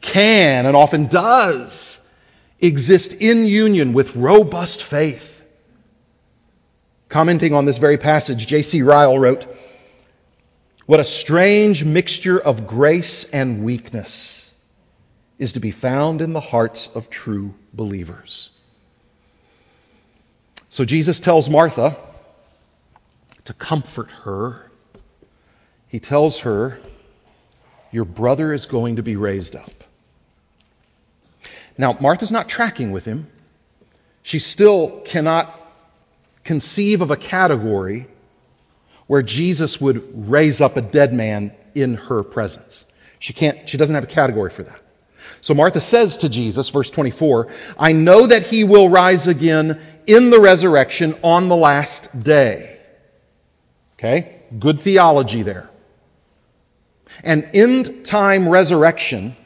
can 0.00 0.66
and 0.66 0.76
often 0.76 1.08
does 1.08 2.00
exist 2.60 3.12
in 3.12 3.46
union 3.46 3.92
with 3.92 4.14
robust 4.14 4.84
faith. 4.84 5.42
Commenting 7.08 7.52
on 7.52 7.64
this 7.64 7.78
very 7.78 7.98
passage, 7.98 8.46
J.C. 8.46 8.82
Ryle 8.82 9.18
wrote, 9.18 9.52
What 10.86 11.00
a 11.00 11.04
strange 11.04 11.84
mixture 11.84 12.38
of 12.38 12.68
grace 12.68 13.24
and 13.24 13.64
weakness 13.64 14.54
is 15.40 15.54
to 15.54 15.60
be 15.60 15.72
found 15.72 16.22
in 16.22 16.34
the 16.34 16.46
hearts 16.54 16.86
of 16.94 17.10
true 17.10 17.52
believers. 17.74 18.52
So 20.68 20.84
Jesus 20.84 21.18
tells 21.18 21.50
Martha 21.50 21.96
to 23.44 23.54
comfort 23.54 24.10
her. 24.10 24.70
He 25.88 26.00
tells 26.00 26.40
her, 26.40 26.78
Your 27.90 28.04
brother 28.04 28.52
is 28.52 28.66
going 28.66 28.96
to 28.96 29.02
be 29.02 29.16
raised 29.16 29.56
up. 29.56 29.70
Now, 31.76 31.96
Martha's 31.98 32.32
not 32.32 32.48
tracking 32.48 32.92
with 32.92 33.04
him. 33.04 33.26
She 34.22 34.38
still 34.38 35.00
cannot 35.00 35.58
conceive 36.44 37.00
of 37.00 37.10
a 37.10 37.16
category 37.16 38.06
where 39.06 39.22
Jesus 39.22 39.80
would 39.80 40.30
raise 40.30 40.60
up 40.60 40.76
a 40.76 40.82
dead 40.82 41.12
man 41.12 41.52
in 41.74 41.94
her 41.94 42.22
presence. 42.22 42.84
She 43.18 43.32
can't, 43.32 43.68
she 43.68 43.76
doesn't 43.76 43.94
have 43.94 44.04
a 44.04 44.08
category 44.08 44.50
for 44.50 44.62
that. 44.62 44.80
So 45.40 45.54
Martha 45.54 45.80
says 45.80 46.18
to 46.18 46.28
Jesus, 46.28 46.68
verse 46.68 46.90
24, 46.90 47.48
I 47.78 47.92
know 47.92 48.26
that 48.26 48.42
he 48.42 48.64
will 48.64 48.88
rise 48.88 49.26
again 49.28 49.80
in 50.06 50.30
the 50.30 50.40
resurrection 50.40 51.16
on 51.22 51.48
the 51.48 51.56
last 51.56 52.22
day. 52.22 52.79
Okay? 54.00 54.34
Good 54.58 54.80
theology 54.80 55.42
there. 55.42 55.68
An 57.22 57.50
end 57.52 58.06
time 58.06 58.48
resurrection 58.48 59.36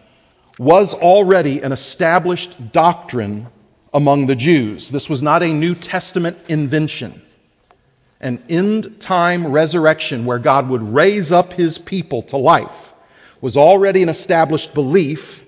was 0.61 0.95
already 0.95 1.61
an 1.61 1.73
established 1.73 2.71
doctrine 2.71 3.49
among 3.93 4.29
the 4.29 4.37
Jews. 4.37 4.91
This 4.91 5.11
was 5.11 5.23
not 5.23 5.43
a 5.43 5.53
New 5.53 5.75
Testament 5.75 6.39
invention. 6.49 7.21
An 8.21 8.45
end 8.49 9.01
time 9.01 9.49
resurrection 9.49 10.25
where 10.25 10.39
God 10.39 10.69
would 10.69 10.83
raise 10.83 11.33
up 11.33 11.53
his 11.53 11.77
people 11.77 12.23
to 12.23 12.37
life 12.37 12.95
was 13.41 13.57
already 13.57 14.05
an 14.05 14.09
established 14.09 14.73
belief 14.73 15.45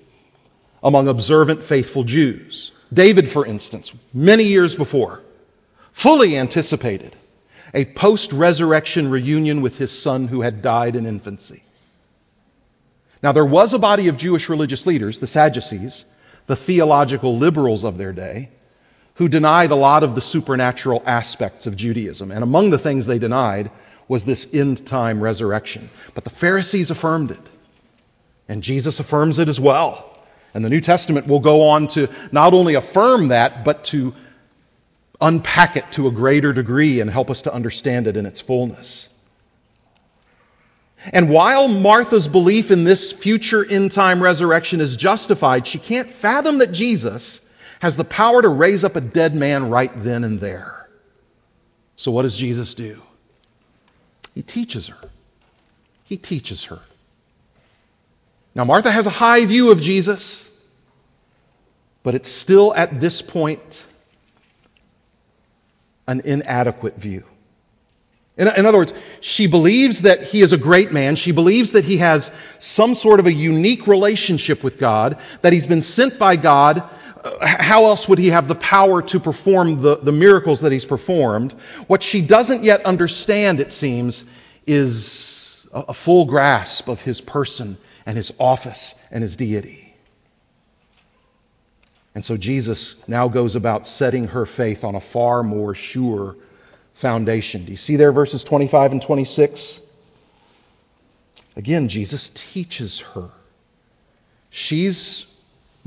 among 0.83 1.07
observant, 1.07 1.63
faithful 1.63 2.03
Jews. 2.03 2.73
David, 2.93 3.29
for 3.29 3.45
instance, 3.45 3.93
many 4.13 4.43
years 4.43 4.75
before, 4.75 5.21
fully 5.93 6.37
anticipated 6.37 7.15
a 7.73 7.85
post 7.85 8.33
resurrection 8.33 9.09
reunion 9.09 9.61
with 9.61 9.77
his 9.77 9.97
son 9.97 10.27
who 10.27 10.41
had 10.41 10.61
died 10.61 10.95
in 10.95 11.05
infancy. 11.05 11.63
Now, 13.23 13.31
there 13.31 13.45
was 13.45 13.73
a 13.73 13.79
body 13.79 14.09
of 14.09 14.17
Jewish 14.17 14.49
religious 14.49 14.85
leaders, 14.85 15.19
the 15.19 15.27
Sadducees, 15.27 16.05
the 16.45 16.55
theological 16.55 17.37
liberals 17.37 17.83
of 17.83 17.97
their 17.97 18.13
day, 18.13 18.49
who 19.15 19.27
denied 19.27 19.71
a 19.71 19.75
lot 19.75 20.03
of 20.03 20.15
the 20.15 20.21
supernatural 20.21 21.01
aspects 21.05 21.65
of 21.65 21.75
Judaism. 21.75 22.31
And 22.31 22.43
among 22.43 22.69
the 22.69 22.77
things 22.77 23.05
they 23.05 23.19
denied 23.19 23.71
was 24.07 24.23
this 24.23 24.53
end 24.53 24.85
time 24.85 25.21
resurrection. 25.21 25.89
But 26.13 26.23
the 26.23 26.29
Pharisees 26.29 26.91
affirmed 26.91 27.31
it. 27.31 27.49
And 28.47 28.63
Jesus 28.63 28.99
affirms 28.99 29.39
it 29.39 29.49
as 29.49 29.59
well. 29.59 30.17
And 30.53 30.63
the 30.63 30.69
New 30.69 30.81
Testament 30.81 31.27
will 31.27 31.39
go 31.39 31.69
on 31.69 31.87
to 31.87 32.07
not 32.31 32.53
only 32.53 32.75
affirm 32.75 33.29
that, 33.29 33.65
but 33.65 33.83
to 33.85 34.13
unpack 35.19 35.75
it 35.75 35.91
to 35.93 36.07
a 36.07 36.11
greater 36.11 36.53
degree 36.53 36.99
and 36.99 37.09
help 37.09 37.29
us 37.29 37.43
to 37.43 37.53
understand 37.53 38.07
it 38.07 38.17
in 38.17 38.25
its 38.25 38.39
fullness. 38.39 39.09
And 41.13 41.29
while 41.29 41.67
Martha's 41.67 42.27
belief 42.27 42.71
in 42.71 42.83
this 42.83 43.11
future 43.11 43.65
end 43.65 43.91
time 43.91 44.21
resurrection 44.21 44.81
is 44.81 44.97
justified, 44.97 45.67
she 45.67 45.79
can't 45.79 46.09
fathom 46.09 46.59
that 46.59 46.71
Jesus 46.71 47.47
has 47.79 47.95
the 47.95 48.03
power 48.03 48.41
to 48.41 48.49
raise 48.49 48.83
up 48.83 48.95
a 48.95 49.01
dead 49.01 49.35
man 49.35 49.69
right 49.69 49.91
then 49.95 50.23
and 50.23 50.39
there. 50.39 50.87
So, 51.95 52.11
what 52.11 52.23
does 52.23 52.35
Jesus 52.35 52.75
do? 52.75 53.01
He 54.33 54.41
teaches 54.41 54.87
her. 54.87 55.09
He 56.05 56.17
teaches 56.17 56.65
her. 56.65 56.79
Now, 58.55 58.65
Martha 58.65 58.89
has 58.89 59.05
a 59.05 59.11
high 59.11 59.45
view 59.45 59.71
of 59.71 59.81
Jesus, 59.81 60.49
but 62.01 62.15
it's 62.15 62.29
still 62.29 62.73
at 62.73 62.99
this 62.99 63.21
point 63.21 63.85
an 66.07 66.21
inadequate 66.21 66.97
view. 66.97 67.23
In, 68.37 68.47
in, 68.47 68.65
other 68.67 68.77
words, 68.77 68.93
she 69.19 69.47
believes 69.47 70.03
that 70.03 70.23
he 70.23 70.41
is 70.41 70.53
a 70.53 70.57
great 70.57 70.91
man. 70.91 71.15
She 71.15 71.31
believes 71.31 71.71
that 71.71 71.83
he 71.83 71.97
has 71.97 72.31
some 72.59 72.93
sort 72.93 73.19
of 73.19 73.25
a 73.25 73.33
unique 73.33 73.87
relationship 73.87 74.63
with 74.63 74.77
God, 74.77 75.19
that 75.41 75.53
he's 75.53 75.65
been 75.65 75.81
sent 75.81 76.19
by 76.19 76.35
God. 76.35 76.83
Uh, 77.23 77.45
how 77.47 77.85
else 77.85 78.07
would 78.07 78.19
he 78.19 78.29
have 78.29 78.47
the 78.47 78.55
power 78.55 79.01
to 79.01 79.19
perform 79.19 79.81
the, 79.81 79.95
the 79.97 80.11
miracles 80.11 80.61
that 80.61 80.71
he's 80.71 80.85
performed? 80.85 81.51
What 81.87 82.03
she 82.03 82.21
doesn't 82.21 82.63
yet 82.63 82.85
understand, 82.85 83.59
it 83.59 83.73
seems, 83.73 84.23
is 84.67 85.65
a, 85.73 85.85
a 85.89 85.93
full 85.95 86.25
grasp 86.25 86.89
of 86.89 87.01
his 87.01 87.21
person 87.21 87.77
and 88.05 88.15
his 88.15 88.31
office 88.39 88.93
and 89.09 89.23
his 89.23 89.35
deity. 89.35 89.86
And 92.17 92.25
so 92.25 92.35
Jesus 92.35 92.95
now 93.07 93.27
goes 93.27 93.53
about 93.53 93.85
setting 93.85 94.29
her 94.29 94.47
faith 94.47 94.83
on 94.83 94.95
a 94.95 94.99
far 94.99 95.43
more 95.43 95.75
sure 95.75 96.35
foundation. 96.95 97.65
Do 97.65 97.69
you 97.69 97.77
see 97.77 97.95
there 97.95 98.11
verses 98.11 98.43
25 98.43 98.93
and 98.93 99.01
26? 99.03 99.79
Again, 101.55 101.89
Jesus 101.89 102.29
teaches 102.29 103.01
her. 103.01 103.29
She's 104.49 105.27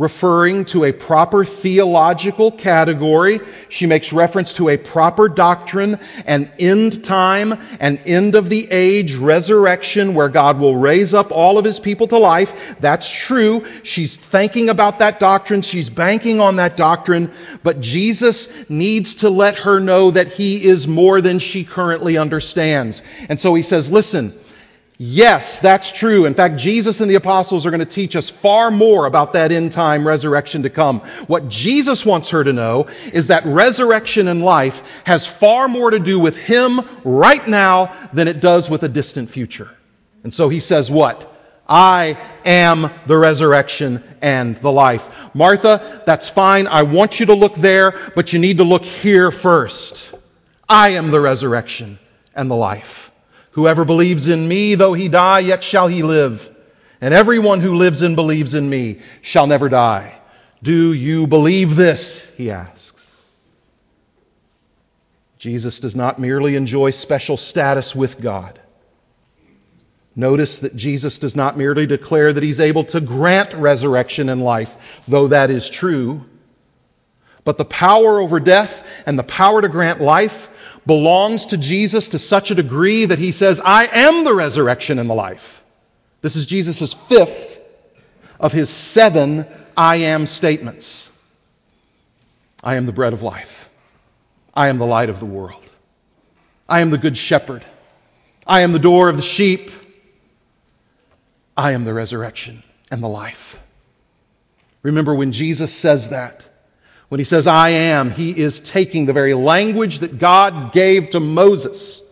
referring 0.01 0.65
to 0.65 0.85
a 0.85 0.93
proper 0.93 1.45
theological 1.45 2.51
category. 2.51 3.39
She 3.69 3.85
makes 3.85 4.15
reference 4.15 4.55
to 4.55 4.71
a 4.71 4.79
proper 4.79 5.29
doctrine, 5.29 5.99
an 6.25 6.51
end 6.59 7.05
time, 7.05 7.53
an 7.81 7.99
end 8.07 8.35
of 8.35 8.49
the 8.49 8.67
age 8.71 9.15
resurrection 9.15 10.15
where 10.15 10.31
God 10.31 10.59
will 10.59 10.75
raise 10.75 11.13
up 11.13 11.33
all 11.33 11.59
of 11.59 11.67
his 11.67 11.79
people 11.79 12.07
to 12.07 12.17
life. 12.17 12.77
That's 12.81 13.11
true. 13.11 13.67
She's 13.83 14.17
thinking 14.17 14.71
about 14.71 15.01
that 15.01 15.21
doctrine. 15.21 15.61
She's 15.61 15.91
banking 15.91 16.41
on 16.41 16.57
that 16.57 16.79
doctrine. 16.79 17.31
But 17.63 17.83
Jesus 17.83 18.71
needs 18.71 19.17
to 19.17 19.29
let 19.29 19.57
her 19.57 19.81
know 19.81 20.13
that 20.13 20.29
he 20.29 20.65
is 20.65 20.89
more 20.89 21.21
than 21.21 21.41
she 21.41 21.63
currently 21.65 22.17
understands. 22.17 23.03
And 23.29 23.39
so 23.39 23.55
he 23.55 23.63
says, 23.63 23.93
listen, 23.93 24.33
Yes, 25.03 25.61
that's 25.61 25.93
true. 25.93 26.27
In 26.27 26.35
fact, 26.35 26.59
Jesus 26.59 27.01
and 27.01 27.11
the 27.11 27.15
apostles 27.15 27.65
are 27.65 27.71
going 27.71 27.81
to 27.81 27.87
teach 27.87 28.17
us 28.17 28.29
far 28.29 28.71
more 28.71 29.07
about 29.07 29.33
that 29.33 29.51
end 29.51 29.73
time 29.73 30.07
resurrection 30.07 30.65
to 30.65 30.69
come. 30.69 31.01
What 31.27 31.49
Jesus 31.49 32.05
wants 32.05 32.29
her 32.31 32.45
to 32.45 32.53
know 32.53 32.87
is 33.11 33.29
that 33.29 33.47
resurrection 33.47 34.29
in 34.29 34.43
life 34.43 35.03
has 35.07 35.27
far 35.27 35.69
more 35.69 35.91
to 35.91 35.99
do 35.99 36.21
with 36.21 36.37
Him 36.37 36.83
right 37.03 37.49
now 37.49 37.95
than 38.13 38.29
it 38.29 38.43
does 38.43 38.69
with 38.69 38.83
a 38.83 38.91
distant 38.91 39.31
future. 39.31 39.71
And 40.23 40.35
so 40.35 40.51
He 40.51 40.61
says, 40.61 40.91
What? 40.91 41.35
I 41.67 42.19
am 42.45 42.91
the 43.07 43.17
resurrection 43.17 44.05
and 44.21 44.55
the 44.59 44.71
life. 44.71 45.35
Martha, 45.35 46.03
that's 46.05 46.29
fine. 46.29 46.67
I 46.67 46.83
want 46.83 47.21
you 47.21 47.27
to 47.27 47.35
look 47.35 47.55
there, 47.55 47.99
but 48.15 48.35
you 48.35 48.39
need 48.39 48.59
to 48.59 48.65
look 48.65 48.85
here 48.85 49.31
first. 49.31 50.15
I 50.69 50.91
am 50.91 51.11
the 51.11 51.21
resurrection 51.21 51.99
and 52.35 52.51
the 52.51 52.57
life. 52.57 53.00
Whoever 53.53 53.85
believes 53.85 54.29
in 54.29 54.47
me, 54.47 54.75
though 54.77 54.93
he 54.93 55.09
die, 55.09 55.41
yet 55.41 55.65
shall 55.65 55.89
he 55.89 56.03
live. 56.03 56.49
And 57.01 57.15
everyone 57.15 57.61
who 57.61 57.75
lives 57.75 58.03
and 58.03 58.15
believes 58.15 58.55
in 58.55 58.69
me 58.69 59.01
shall 59.23 59.47
never 59.47 59.69
die. 59.69 60.19
Do 60.63 60.93
you 60.93 61.27
believe 61.27 61.75
this? 61.75 62.33
He 62.37 62.51
asks. 62.51 63.11
Jesus 65.39 65.81
does 65.81 65.97
not 65.97 66.19
merely 66.19 66.55
enjoy 66.55 66.91
special 66.91 67.39
status 67.39 67.95
with 67.95 68.21
God. 68.21 68.61
Notice 70.15 70.59
that 70.59 70.77
Jesus 70.77 71.19
does 71.19 71.35
not 71.35 71.57
merely 71.57 71.87
declare 71.87 72.31
that 72.31 72.43
he's 72.43 72.61
able 72.61 72.85
to 72.85 73.01
grant 73.01 73.55
resurrection 73.55 74.29
and 74.29 74.43
life, 74.43 75.01
though 75.09 75.29
that 75.29 75.51
is 75.51 75.71
true. 75.71 76.27
But 77.45 77.57
the 77.57 77.65
power 77.65 78.21
over 78.21 78.39
death 78.39 78.87
and 79.07 79.19
the 79.19 79.23
power 79.23 79.63
to 79.63 79.69
grant 79.69 80.01
life 80.01 80.50
belongs 80.91 81.47
to 81.47 81.57
Jesus 81.57 82.09
to 82.09 82.19
such 82.19 82.51
a 82.51 82.55
degree 82.57 83.05
that 83.05 83.21
he 83.21 83.31
says, 83.31 83.63
I 83.65 83.87
am 83.87 84.25
the 84.25 84.35
resurrection 84.35 84.99
and 84.99 85.09
the 85.09 85.15
life. 85.15 85.63
This 86.21 86.35
is 86.35 86.47
Jesus' 86.47 86.93
fifth 86.93 87.61
of 88.41 88.53
his 88.53 88.71
seven 88.71 89.47
I 89.77 89.97
am 89.97 90.27
statements. 90.27 91.09
I 92.65 92.75
am 92.75 92.87
the 92.87 92.93
bread 92.93 93.13
of 93.13 93.23
life. 93.23 93.71
I 94.53 94.67
am 94.67 94.79
the 94.79 94.87
light 94.87 95.11
of 95.11 95.21
the 95.21 95.27
world. 95.27 95.63
I 96.69 96.81
am 96.81 96.91
the 96.91 96.99
good 96.99 97.17
shepherd. 97.17 97.65
I 98.45 98.63
am 98.63 98.73
the 98.73 98.81
door 98.81 99.09
of 99.09 99.15
the 99.15 99.23
sheep. 99.23 99.71
I 101.57 101.71
am 101.71 101.85
the 101.85 101.95
resurrection 101.95 102.65
and 102.91 103.01
the 103.01 103.09
life. 103.09 103.61
Remember 104.83 105.15
when 105.15 105.31
Jesus 105.31 105.73
says 105.73 106.09
that, 106.09 106.45
when 107.11 107.19
he 107.19 107.25
says, 107.25 107.49
I 107.49 107.71
am, 107.71 108.13
he 108.13 108.31
is 108.31 108.61
taking 108.61 109.05
the 109.05 109.13
very 109.13 109.35
language 109.35 109.99
that 109.99 110.21
God 110.21 110.73
gave 110.73 111.11
to 111.11 111.21
Moses 111.21 112.03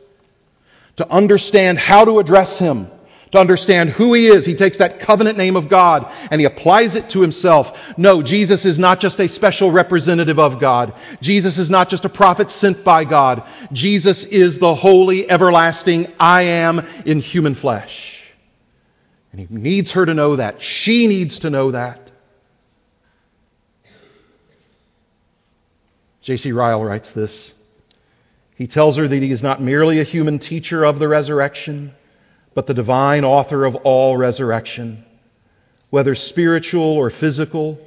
to 0.97 1.09
understand 1.09 1.79
how 1.79 2.05
to 2.05 2.19
address 2.19 2.59
him, 2.59 2.89
to 3.31 3.39
understand 3.39 3.91
who 3.91 4.13
he 4.13 4.27
is. 4.27 4.45
He 4.45 4.57
takes 4.57 4.79
that 4.79 4.99
covenant 4.99 5.39
name 5.39 5.55
of 5.55 5.69
God 5.69 6.13
and 6.33 6.41
he 6.41 6.47
applies 6.47 6.97
it 6.97 7.11
to 7.11 7.21
himself. 7.21 7.97
No, 7.97 8.23
Jesus 8.23 8.65
is 8.65 8.81
not 8.81 8.99
just 8.99 9.21
a 9.21 9.29
special 9.29 9.71
representative 9.71 10.41
of 10.41 10.59
God. 10.59 10.95
Jesus 11.21 11.59
is 11.59 11.71
not 11.71 11.91
just 11.91 12.05
a 12.05 12.09
prophet 12.09 12.51
sent 12.51 12.83
by 12.83 13.05
God. 13.05 13.45
Jesus 13.73 14.25
is 14.25 14.59
the 14.59 14.75
holy, 14.75 15.31
everlasting 15.31 16.13
I 16.19 16.43
am 16.43 16.85
in 17.07 17.21
human 17.21 17.55
flesh. 17.55 18.21
And 19.31 19.41
he 19.41 19.47
needs 19.49 19.93
her 19.93 20.05
to 20.05 20.15
know 20.15 20.35
that. 20.35 20.61
She 20.61 21.07
needs 21.07 21.41
to 21.41 21.51
know 21.51 21.71
that. 21.71 22.08
J.C. 26.29 26.53
Ryle 26.53 26.85
writes 26.85 27.13
this. 27.13 27.55
He 28.55 28.67
tells 28.67 28.99
her 28.99 29.09
that 29.09 29.23
he 29.23 29.31
is 29.31 29.43
not 29.43 29.63
merely 29.63 29.99
a 29.99 30.05
human 30.05 30.39
teacher 30.39 30.85
of 30.85 30.99
the 30.99 31.09
resurrection, 31.09 31.95
but 32.53 32.67
the 32.67 32.75
divine 32.75 33.25
author 33.25 33.65
of 33.65 33.77
all 33.77 34.15
resurrection, 34.15 35.07
whether 35.89 36.15
spiritual 36.15 36.83
or 36.83 37.09
physical, 37.09 37.81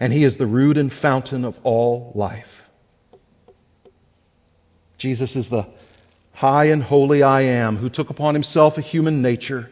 and 0.00 0.10
he 0.10 0.24
is 0.24 0.38
the 0.38 0.46
root 0.46 0.78
and 0.78 0.90
fountain 0.90 1.44
of 1.44 1.58
all 1.64 2.12
life. 2.14 2.64
Jesus 4.96 5.36
is 5.36 5.50
the 5.50 5.66
high 6.32 6.70
and 6.70 6.82
holy 6.82 7.22
I 7.22 7.42
am 7.42 7.76
who 7.76 7.90
took 7.90 8.08
upon 8.08 8.34
himself 8.34 8.78
a 8.78 8.80
human 8.80 9.20
nature 9.20 9.70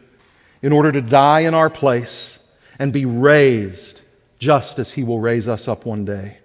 in 0.61 0.73
order 0.73 0.91
to 0.91 1.01
die 1.01 1.39
in 1.39 1.55
our 1.55 1.71
place 1.71 2.37
and 2.77 2.93
be 2.93 3.05
raised 3.05 4.01
just 4.37 4.77
as 4.77 4.91
he 4.91 5.03
will 5.03 5.19
raise 5.19 5.47
us 5.47 5.67
up 5.67 5.87
one 5.87 6.05
day. 6.05 6.37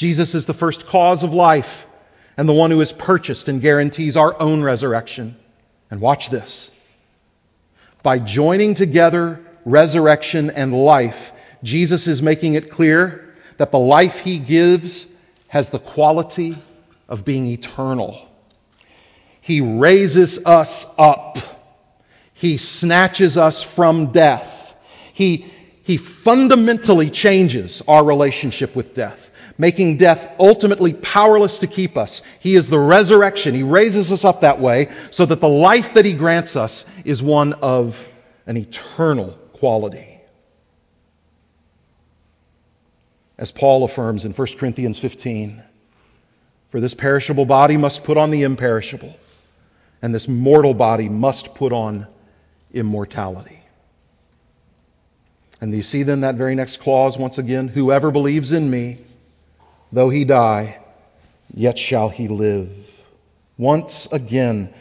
Jesus 0.00 0.34
is 0.34 0.46
the 0.46 0.54
first 0.54 0.86
cause 0.86 1.24
of 1.24 1.34
life 1.34 1.86
and 2.38 2.48
the 2.48 2.54
one 2.54 2.70
who 2.70 2.78
has 2.78 2.90
purchased 2.90 3.48
and 3.48 3.60
guarantees 3.60 4.16
our 4.16 4.34
own 4.40 4.62
resurrection. 4.62 5.36
And 5.90 6.00
watch 6.00 6.30
this. 6.30 6.70
By 8.02 8.18
joining 8.18 8.72
together 8.72 9.44
resurrection 9.66 10.48
and 10.48 10.72
life, 10.72 11.32
Jesus 11.62 12.06
is 12.06 12.22
making 12.22 12.54
it 12.54 12.70
clear 12.70 13.34
that 13.58 13.72
the 13.72 13.78
life 13.78 14.20
he 14.20 14.38
gives 14.38 15.06
has 15.48 15.68
the 15.68 15.78
quality 15.78 16.56
of 17.06 17.26
being 17.26 17.46
eternal. 17.48 18.26
He 19.42 19.60
raises 19.60 20.46
us 20.46 20.86
up. 20.96 21.36
He 22.32 22.56
snatches 22.56 23.36
us 23.36 23.62
from 23.62 24.12
death. 24.12 24.74
He, 25.12 25.52
he 25.82 25.98
fundamentally 25.98 27.10
changes 27.10 27.82
our 27.86 28.02
relationship 28.02 28.74
with 28.74 28.94
death 28.94 29.29
making 29.60 29.98
death 29.98 30.34
ultimately 30.38 30.94
powerless 30.94 31.58
to 31.58 31.66
keep 31.66 31.98
us. 31.98 32.22
He 32.40 32.56
is 32.56 32.70
the 32.70 32.78
resurrection. 32.78 33.54
He 33.54 33.62
raises 33.62 34.10
us 34.10 34.24
up 34.24 34.40
that 34.40 34.58
way 34.58 34.88
so 35.10 35.26
that 35.26 35.42
the 35.42 35.50
life 35.50 35.94
that 35.94 36.06
He 36.06 36.14
grants 36.14 36.56
us 36.56 36.86
is 37.04 37.22
one 37.22 37.52
of 37.52 38.02
an 38.46 38.56
eternal 38.56 39.32
quality. 39.52 40.18
As 43.36 43.50
Paul 43.50 43.84
affirms 43.84 44.24
in 44.24 44.32
1 44.32 44.48
Corinthians 44.58 44.96
15, 44.96 45.62
for 46.70 46.80
this 46.80 46.94
perishable 46.94 47.44
body 47.44 47.76
must 47.76 48.04
put 48.04 48.16
on 48.16 48.30
the 48.30 48.44
imperishable, 48.44 49.14
and 50.00 50.14
this 50.14 50.26
mortal 50.26 50.72
body 50.72 51.10
must 51.10 51.54
put 51.54 51.74
on 51.74 52.06
immortality. 52.72 53.60
And 55.60 55.70
you 55.74 55.82
see 55.82 56.04
then 56.04 56.22
that 56.22 56.36
very 56.36 56.54
next 56.54 56.78
clause 56.78 57.18
once 57.18 57.36
again 57.36 57.68
whoever 57.68 58.10
believes 58.10 58.52
in 58.52 58.70
me, 58.70 58.98
Though 59.92 60.10
he 60.10 60.24
die, 60.24 60.78
yet 61.52 61.78
shall 61.78 62.08
he 62.08 62.28
live. 62.28 62.70
Once 63.58 64.08
again, 64.10 64.72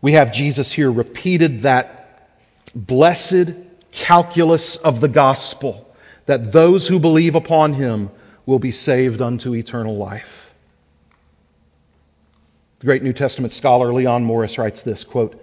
we 0.00 0.12
have 0.12 0.32
Jesus 0.32 0.72
here 0.72 0.90
repeated 0.90 1.62
that 1.62 2.30
blessed 2.74 3.54
calculus 3.92 4.76
of 4.76 5.00
the 5.00 5.08
gospel 5.08 5.84
that 6.26 6.52
those 6.52 6.86
who 6.86 6.98
believe 6.98 7.34
upon 7.34 7.72
him 7.72 8.10
will 8.46 8.58
be 8.58 8.70
saved 8.70 9.22
unto 9.22 9.54
eternal 9.54 9.96
life. 9.96 10.52
The 12.80 12.86
great 12.86 13.02
New 13.02 13.12
Testament 13.12 13.52
scholar 13.52 13.92
Leon 13.92 14.24
Morris 14.24 14.56
writes 14.56 14.82
this 14.82 15.04
quote, 15.04 15.42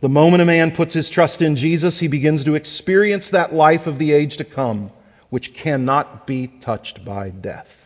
The 0.00 0.08
moment 0.08 0.42
a 0.42 0.46
man 0.46 0.70
puts 0.70 0.94
his 0.94 1.10
trust 1.10 1.42
in 1.42 1.56
Jesus, 1.56 1.98
he 1.98 2.08
begins 2.08 2.44
to 2.44 2.54
experience 2.54 3.30
that 3.30 3.52
life 3.52 3.86
of 3.86 3.98
the 3.98 4.12
age 4.12 4.38
to 4.38 4.44
come, 4.44 4.90
which 5.28 5.54
cannot 5.54 6.26
be 6.26 6.46
touched 6.46 7.04
by 7.04 7.30
death. 7.30 7.81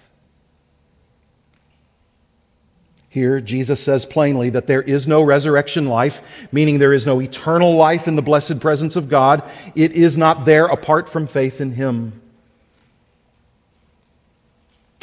Here, 3.16 3.40
Jesus 3.40 3.82
says 3.82 4.04
plainly 4.04 4.50
that 4.50 4.66
there 4.66 4.82
is 4.82 5.08
no 5.08 5.22
resurrection 5.22 5.86
life, 5.86 6.20
meaning 6.52 6.78
there 6.78 6.92
is 6.92 7.06
no 7.06 7.22
eternal 7.22 7.74
life 7.74 8.08
in 8.08 8.14
the 8.14 8.20
blessed 8.20 8.60
presence 8.60 8.96
of 8.96 9.08
God. 9.08 9.50
It 9.74 9.92
is 9.92 10.18
not 10.18 10.44
there 10.44 10.66
apart 10.66 11.08
from 11.08 11.26
faith 11.26 11.62
in 11.62 11.72
Him. 11.72 12.20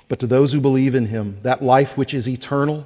But 0.09 0.19
to 0.19 0.27
those 0.27 0.53
who 0.53 0.61
believe 0.61 0.93
in 0.93 1.07
Him, 1.07 1.39
that 1.41 1.63
life 1.63 1.97
which 1.97 2.13
is 2.13 2.29
eternal 2.29 2.85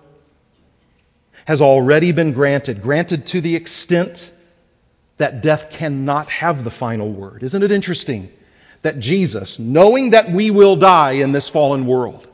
has 1.44 1.62
already 1.62 2.14
been 2.14 2.32
granted, 2.32 2.82
granted 2.82 3.26
to 3.26 3.42
the 3.42 3.58
extent 3.58 4.32
that 5.18 5.42
death 5.42 5.72
cannot 5.72 6.30
have 6.30 6.64
the 6.64 6.72
final 6.72 7.12
word. 7.12 7.44
Isn't 7.44 7.64
it 7.64 7.74
interesting 7.74 8.32
that 8.82 8.98
Jesus, 9.02 9.60
knowing 9.60 10.12
that 10.12 10.32
we 10.32 10.52
will 10.52 10.78
die 10.78 11.16
in 11.24 11.34
this 11.34 11.50
fallen 11.50 11.86
world, 11.86 12.26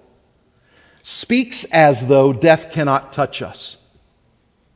speaks 1.04 1.66
as 1.66 2.08
though 2.08 2.34
death 2.34 2.72
cannot 2.72 3.14
touch 3.14 3.42
us. 3.42 3.78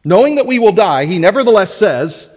Knowing 0.03 0.35
that 0.35 0.45
we 0.45 0.59
will 0.59 0.73
die, 0.73 1.05
he 1.05 1.19
nevertheless 1.19 1.73
says, 1.73 2.33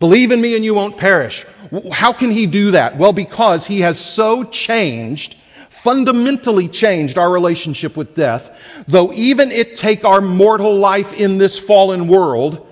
Believe 0.00 0.30
in 0.30 0.40
me 0.40 0.54
and 0.54 0.64
you 0.64 0.74
won't 0.74 0.96
perish. 0.96 1.44
How 1.90 2.12
can 2.12 2.30
he 2.30 2.46
do 2.46 2.72
that? 2.72 2.98
Well, 2.98 3.12
because 3.12 3.66
he 3.66 3.80
has 3.80 3.98
so 3.98 4.44
changed, 4.44 5.36
fundamentally 5.70 6.68
changed 6.68 7.18
our 7.18 7.30
relationship 7.30 7.96
with 7.96 8.14
death, 8.14 8.84
though 8.86 9.12
even 9.12 9.50
it 9.50 9.76
take 9.76 10.04
our 10.04 10.20
mortal 10.20 10.76
life 10.76 11.12
in 11.12 11.38
this 11.38 11.58
fallen 11.58 12.06
world, 12.06 12.64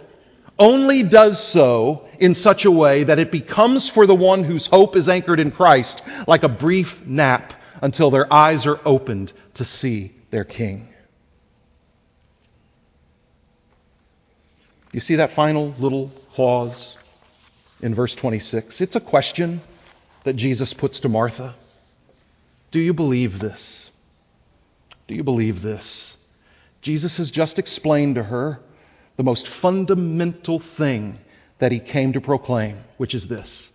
only 0.59 1.03
does 1.03 1.43
so 1.43 2.09
in 2.19 2.35
such 2.35 2.65
a 2.65 2.71
way 2.71 3.05
that 3.05 3.19
it 3.19 3.33
becomes 3.33 3.89
for 3.89 4.07
the 4.07 4.15
one 4.15 4.45
whose 4.45 4.67
hope 4.67 4.97
is 4.97 5.09
anchored 5.09 5.41
in 5.41 5.51
Christ 5.51 6.03
like 6.27 6.45
a 6.45 6.49
brief 6.49 7.05
nap 7.07 7.53
until 7.83 8.11
their 8.11 8.33
eyes 8.33 8.67
are 8.67 8.81
opened 8.85 9.33
to 9.55 9.65
see 9.65 10.16
their 10.31 10.45
king. 10.45 10.89
You 14.93 15.01
see 15.01 15.17
that 15.17 15.31
final 15.31 15.75
little 15.79 16.09
clause 16.33 16.97
in 17.83 17.95
verse 17.95 18.15
26? 18.15 18.81
It's 18.81 18.97
a 18.97 19.01
question 19.01 19.61
that 20.25 20.35
Jesus 20.35 20.73
puts 20.73 21.01
to 21.01 21.09
Martha. 21.09 21.55
Do 22.71 22.81
you 22.81 22.95
believe 22.95 23.39
this? 23.39 23.91
Do 25.07 25.15
you 25.15 25.23
believe 25.23 25.63
this? 25.63 26.17
Jesus 26.81 27.19
has 27.19 27.31
just 27.31 27.59
explained 27.59 28.17
to 28.17 28.23
her 28.23 28.61
the 29.17 29.23
most 29.23 29.49
fundamental 29.49 30.59
thing 30.59 31.19
that 31.59 31.73
he 31.73 31.79
came 31.79 32.13
to 32.15 32.21
proclaim, 32.21 32.79
which 32.97 33.15
is 33.15 33.29
this 33.29 33.73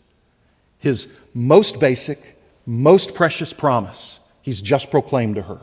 his 0.80 1.08
most 1.36 1.80
basic, 1.80 2.20
most 2.66 3.14
precious 3.14 3.54
promise. 3.54 4.20
He's 4.42 4.62
just 4.62 4.90
proclaimed 4.90 5.36
to 5.36 5.44
her 5.44 5.62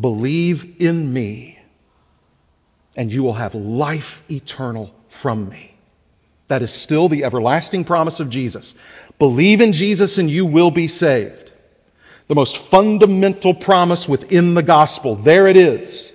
Believe 0.00 0.80
in 0.80 1.12
me, 1.12 1.58
and 2.96 3.12
you 3.12 3.22
will 3.22 3.34
have 3.34 3.54
life 3.54 4.22
eternal 4.30 4.94
from 5.08 5.48
me. 5.48 5.74
That 6.48 6.62
is 6.62 6.72
still 6.72 7.08
the 7.08 7.24
everlasting 7.24 7.84
promise 7.84 8.20
of 8.20 8.30
Jesus. 8.30 8.74
Believe 9.18 9.60
in 9.60 9.72
Jesus, 9.72 10.18
and 10.18 10.30
you 10.30 10.46
will 10.46 10.70
be 10.70 10.88
saved. 10.88 11.50
The 12.28 12.34
most 12.34 12.58
fundamental 12.58 13.54
promise 13.54 14.08
within 14.08 14.54
the 14.54 14.62
gospel. 14.62 15.14
There 15.14 15.46
it 15.46 15.56
is. 15.56 16.12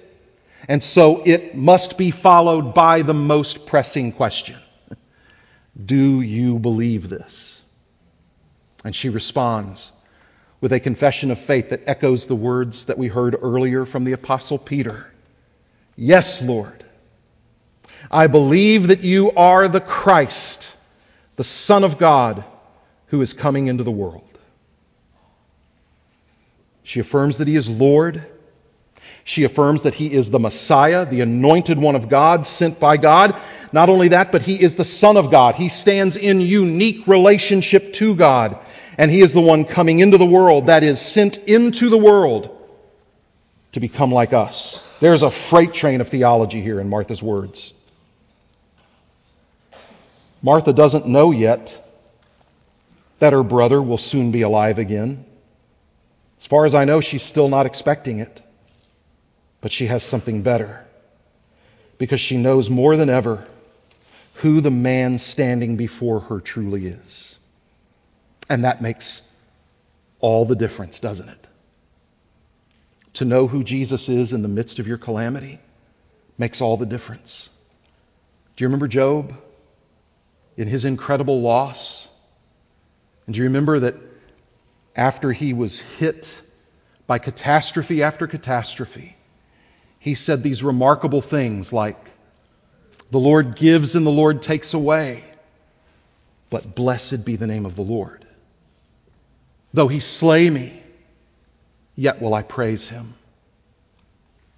And 0.67 0.81
so 0.81 1.21
it 1.25 1.55
must 1.55 1.97
be 1.97 2.11
followed 2.11 2.73
by 2.73 3.01
the 3.01 3.13
most 3.13 3.65
pressing 3.65 4.11
question 4.11 4.57
Do 5.85 6.21
you 6.21 6.59
believe 6.59 7.09
this? 7.09 7.61
And 8.85 8.95
she 8.95 9.09
responds, 9.09 9.91
with 10.63 10.71
a 10.71 10.79
confession 10.79 11.29
of 11.29 11.37
faith 11.37 11.71
that 11.71 11.81
echoes 11.87 12.25
the 12.25 12.35
words 12.37 12.85
that 12.85 12.97
we 12.97 13.09
heard 13.09 13.35
earlier 13.41 13.85
from 13.85 14.05
the 14.05 14.13
Apostle 14.13 14.57
Peter. 14.57 15.05
Yes, 15.97 16.41
Lord. 16.41 16.85
I 18.09 18.27
believe 18.27 18.87
that 18.87 19.01
you 19.01 19.33
are 19.33 19.67
the 19.67 19.81
Christ, 19.81 20.73
the 21.35 21.43
Son 21.43 21.83
of 21.83 21.97
God, 21.97 22.45
who 23.07 23.21
is 23.21 23.33
coming 23.33 23.67
into 23.67 23.83
the 23.83 23.91
world. 23.91 24.23
She 26.83 27.01
affirms 27.01 27.39
that 27.39 27.49
he 27.49 27.57
is 27.57 27.69
Lord. 27.69 28.23
She 29.25 29.43
affirms 29.43 29.83
that 29.83 29.95
he 29.95 30.13
is 30.13 30.29
the 30.29 30.39
Messiah, 30.39 31.05
the 31.05 31.19
anointed 31.19 31.77
one 31.77 31.97
of 31.97 32.07
God, 32.07 32.45
sent 32.45 32.79
by 32.79 32.95
God. 32.95 33.35
Not 33.73 33.89
only 33.89 34.07
that, 34.09 34.31
but 34.31 34.43
he 34.43 34.63
is 34.63 34.77
the 34.77 34.85
Son 34.85 35.17
of 35.17 35.29
God. 35.29 35.55
He 35.55 35.67
stands 35.67 36.15
in 36.15 36.39
unique 36.39 37.05
relationship 37.05 37.91
to 37.95 38.15
God 38.15 38.65
and 38.97 39.09
he 39.09 39.21
is 39.21 39.33
the 39.33 39.41
one 39.41 39.65
coming 39.65 39.99
into 39.99 40.17
the 40.17 40.25
world, 40.25 40.67
that 40.67 40.83
is, 40.83 41.01
sent 41.01 41.37
into 41.37 41.89
the 41.89 41.97
world 41.97 42.49
to 43.73 43.79
become 43.79 44.11
like 44.11 44.33
us. 44.33 44.83
There's 44.99 45.23
a 45.23 45.31
freight 45.31 45.73
train 45.73 46.01
of 46.01 46.09
theology 46.09 46.61
here 46.61 46.79
in 46.79 46.89
Martha's 46.89 47.21
words. 47.21 47.73
Martha 50.41 50.73
doesn't 50.73 51.07
know 51.07 51.31
yet 51.31 51.79
that 53.19 53.33
her 53.33 53.43
brother 53.43 53.81
will 53.81 53.97
soon 53.97 54.31
be 54.31 54.41
alive 54.41 54.79
again. 54.79 55.25
As 56.39 56.45
far 56.45 56.65
as 56.65 56.75
I 56.75 56.83
know, 56.83 56.99
she's 56.99 57.23
still 57.23 57.47
not 57.47 57.65
expecting 57.65 58.19
it. 58.19 58.41
But 59.61 59.71
she 59.71 59.85
has 59.85 60.03
something 60.03 60.41
better 60.41 60.85
because 61.97 62.19
she 62.19 62.35
knows 62.35 62.69
more 62.69 62.97
than 62.97 63.09
ever 63.09 63.47
who 64.35 64.59
the 64.59 64.71
man 64.71 65.17
standing 65.17 65.77
before 65.77 66.19
her 66.19 66.41
truly 66.41 66.87
is. 66.87 67.32
And 68.49 68.63
that 68.63 68.81
makes 68.81 69.21
all 70.19 70.45
the 70.45 70.55
difference, 70.55 70.99
doesn't 70.99 71.29
it? 71.29 71.47
To 73.13 73.25
know 73.25 73.47
who 73.47 73.63
Jesus 73.63 74.09
is 74.09 74.33
in 74.33 74.41
the 74.41 74.47
midst 74.47 74.79
of 74.79 74.87
your 74.87 74.97
calamity 74.97 75.59
makes 76.37 76.61
all 76.61 76.77
the 76.77 76.85
difference. 76.85 77.49
Do 78.55 78.63
you 78.63 78.67
remember 78.67 78.87
Job 78.87 79.33
in 80.57 80.67
his 80.67 80.85
incredible 80.85 81.41
loss? 81.41 82.07
And 83.25 83.35
do 83.35 83.39
you 83.39 83.45
remember 83.45 83.81
that 83.81 83.95
after 84.95 85.31
he 85.31 85.53
was 85.53 85.79
hit 85.79 86.41
by 87.07 87.19
catastrophe 87.19 88.03
after 88.03 88.27
catastrophe, 88.27 89.15
he 89.99 90.15
said 90.15 90.43
these 90.43 90.63
remarkable 90.63 91.21
things 91.21 91.71
like, 91.71 91.97
The 93.11 93.19
Lord 93.19 93.55
gives 93.55 93.95
and 93.95 94.05
the 94.05 94.11
Lord 94.11 94.41
takes 94.41 94.73
away, 94.73 95.23
but 96.49 96.75
blessed 96.75 97.25
be 97.25 97.35
the 97.35 97.47
name 97.47 97.65
of 97.65 97.75
the 97.75 97.83
Lord. 97.83 98.22
Though 99.73 99.87
he 99.87 99.99
slay 99.99 100.49
me, 100.49 100.81
yet 101.95 102.21
will 102.21 102.33
I 102.33 102.43
praise 102.43 102.89
him. 102.89 103.15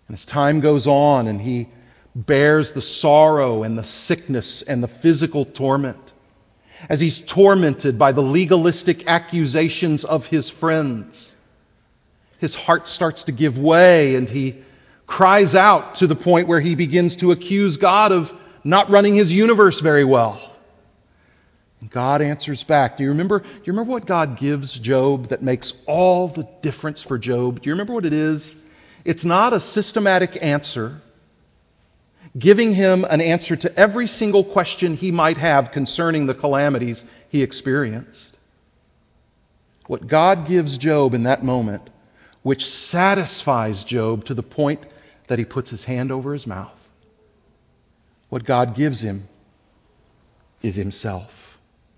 And 0.08 0.16
as 0.16 0.26
time 0.26 0.60
goes 0.60 0.88
on 0.88 1.28
and 1.28 1.42
he 1.42 1.68
bears 2.16 2.74
the 2.74 2.82
sorrow 2.82 3.64
and 3.64 3.78
the 3.78 3.84
sickness 3.84 4.62
and 4.62 4.84
the 4.84 4.88
physical 4.88 5.46
torment, 5.46 6.14
as 6.90 7.00
he's 7.00 7.20
tormented 7.20 7.98
by 7.98 8.12
the 8.12 8.22
legalistic 8.22 9.08
accusations 9.08 10.04
of 10.04 10.26
his 10.26 10.50
friends, 10.50 11.34
his 12.40 12.54
heart 12.54 12.88
starts 12.88 13.24
to 13.24 13.32
give 13.32 13.58
way 13.58 14.16
and 14.16 14.30
he 14.30 14.58
cries 15.08 15.56
out 15.56 15.96
to 15.96 16.08
the 16.08 16.16
point 16.16 16.48
where 16.48 16.60
he 16.60 16.76
begins 16.76 17.18
to 17.18 17.32
accuse 17.32 17.78
God 17.78 18.12
of 18.12 18.34
not 18.64 18.90
running 18.90 19.16
his 19.16 19.32
universe 19.32 19.80
very 19.80 20.04
well. 20.04 20.40
God 21.90 22.22
answers 22.22 22.64
back. 22.64 22.98
Do 22.98 23.04
you 23.04 23.10
remember? 23.10 23.40
Do 23.40 23.48
you 23.48 23.74
remember 23.74 23.92
what 23.92 24.06
God 24.06 24.38
gives 24.38 24.80
Job 24.80 25.28
that 25.30 25.42
makes 25.42 25.74
all 25.86 26.28
the 26.28 26.48
difference 26.62 27.02
for 27.02 27.18
Job? 27.18 27.62
Do 27.62 27.70
you 27.70 27.74
remember 27.74 27.94
what 27.94 28.06
it 28.06 28.14
is? 28.14 28.56
It's 29.04 29.26
not 29.26 29.54
a 29.54 29.60
systematic 29.60 30.44
answer, 30.44 31.02
giving 32.38 32.74
him 32.74 33.06
an 33.06 33.22
answer 33.22 33.56
to 33.56 33.78
every 33.78 34.08
single 34.08 34.44
question 34.44 34.96
he 34.96 35.12
might 35.12 35.38
have 35.38 35.72
concerning 35.72 36.26
the 36.26 36.34
calamities 36.34 37.06
he 37.30 37.44
experienced. 37.44 38.36
What 39.88 40.08
God 40.08 40.48
gives 40.48 40.78
Job 40.78 41.14
in 41.14 41.24
that 41.24 41.44
moment, 41.44 41.88
which 42.42 42.66
satisfies 42.66 43.84
Job 43.84 44.26
to 44.26 44.34
the 44.34 44.44
point 44.44 44.84
that 45.28 45.38
he 45.38 45.46
puts 45.46 45.70
his 45.70 45.84
hand 45.84 46.12
over 46.12 46.34
his 46.34 46.48
mouth, 46.48 46.90
what 48.30 48.44
God 48.44 48.74
gives 48.76 49.00
him 49.02 49.28
is 50.64 50.76
himself, 50.76 51.45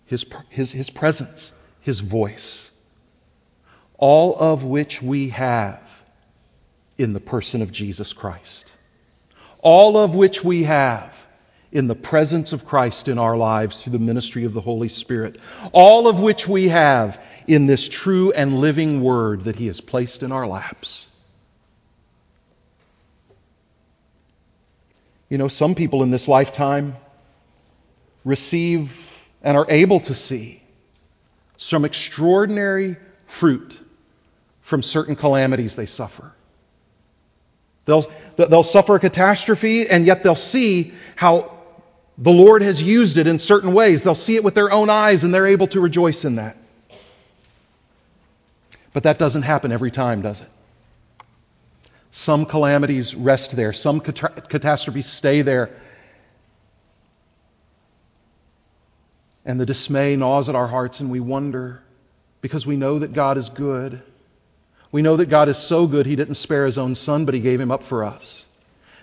his, 0.07 0.25
his, 0.49 0.71
his 0.71 0.89
presence, 0.89 1.53
his 1.81 1.99
voice, 1.99 2.71
all 3.97 4.35
of 4.37 4.63
which 4.63 5.01
we 5.01 5.29
have 5.29 5.81
in 6.97 7.13
the 7.13 7.19
person 7.19 7.61
of 7.61 7.71
Jesus 7.71 8.13
Christ. 8.13 8.71
All 9.59 9.97
of 9.97 10.15
which 10.15 10.43
we 10.43 10.63
have 10.63 11.13
in 11.71 11.87
the 11.87 11.95
presence 11.95 12.53
of 12.53 12.65
Christ 12.65 13.07
in 13.07 13.17
our 13.17 13.35
lives 13.35 13.81
through 13.81 13.93
the 13.93 13.99
ministry 13.99 14.45
of 14.45 14.53
the 14.53 14.61
Holy 14.61 14.87
Spirit. 14.87 15.37
All 15.73 16.07
of 16.07 16.19
which 16.19 16.47
we 16.47 16.69
have 16.69 17.23
in 17.47 17.65
this 17.65 17.89
true 17.89 18.31
and 18.31 18.59
living 18.59 19.01
Word 19.01 19.43
that 19.43 19.55
He 19.55 19.67
has 19.67 19.81
placed 19.81 20.23
in 20.23 20.31
our 20.31 20.47
laps. 20.47 21.07
You 25.29 25.37
know, 25.37 25.49
some 25.49 25.75
people 25.75 26.03
in 26.03 26.11
this 26.11 26.29
lifetime 26.29 26.95
receive 28.23 29.06
and 29.43 29.57
are 29.57 29.65
able 29.69 29.99
to 30.01 30.13
see 30.13 30.61
some 31.57 31.85
extraordinary 31.85 32.97
fruit 33.27 33.77
from 34.61 34.83
certain 34.83 35.15
calamities 35.15 35.75
they 35.75 35.85
suffer. 35.85 36.31
They'll, 37.85 38.05
they'll 38.35 38.63
suffer 38.63 38.95
a 38.95 38.99
catastrophe, 38.99 39.89
and 39.89 40.05
yet 40.05 40.21
they'll 40.23 40.35
see 40.35 40.93
how 41.15 41.53
the 42.17 42.31
Lord 42.31 42.61
has 42.61 42.83
used 42.83 43.17
it 43.17 43.27
in 43.27 43.39
certain 43.39 43.73
ways. 43.73 44.03
They'll 44.03 44.15
see 44.15 44.35
it 44.35 44.43
with 44.43 44.55
their 44.55 44.71
own 44.71 44.89
eyes, 44.89 45.23
and 45.23 45.33
they're 45.33 45.47
able 45.47 45.67
to 45.67 45.79
rejoice 45.79 46.25
in 46.25 46.35
that. 46.35 46.57
But 48.91 49.03
that 49.03 49.19
doesn't 49.19 49.43
happen 49.43 49.71
every 49.71 49.91
time, 49.91 50.21
does 50.21 50.41
it? 50.41 50.49
Some 52.11 52.45
calamities 52.45 53.13
rest 53.15 53.55
there, 53.55 53.71
some 53.71 53.99
cat- 54.01 54.49
catastrophes 54.49 55.05
stay 55.05 55.43
there. 55.43 55.69
And 59.47 59.59
the 59.59 59.65
dismay 59.65 60.15
gnaws 60.17 60.49
at 60.49 60.55
our 60.55 60.67
hearts, 60.67 60.99
and 60.99 61.09
we 61.09 61.21
wonder 61.21 61.81
because 62.41 62.67
we 62.67 62.75
know 62.75 62.99
that 62.99 63.13
God 63.13 63.37
is 63.37 63.49
good. 63.49 64.01
We 64.91 65.01
know 65.01 65.15
that 65.15 65.27
God 65.27 65.49
is 65.49 65.57
so 65.57 65.87
good, 65.87 66.05
He 66.05 66.17
didn't 66.17 66.35
spare 66.35 66.65
His 66.65 66.77
own 66.77 66.95
Son, 66.95 67.25
but 67.25 67.33
He 67.33 67.39
gave 67.39 67.59
Him 67.61 67.71
up 67.71 67.83
for 67.83 68.03
us. 68.03 68.45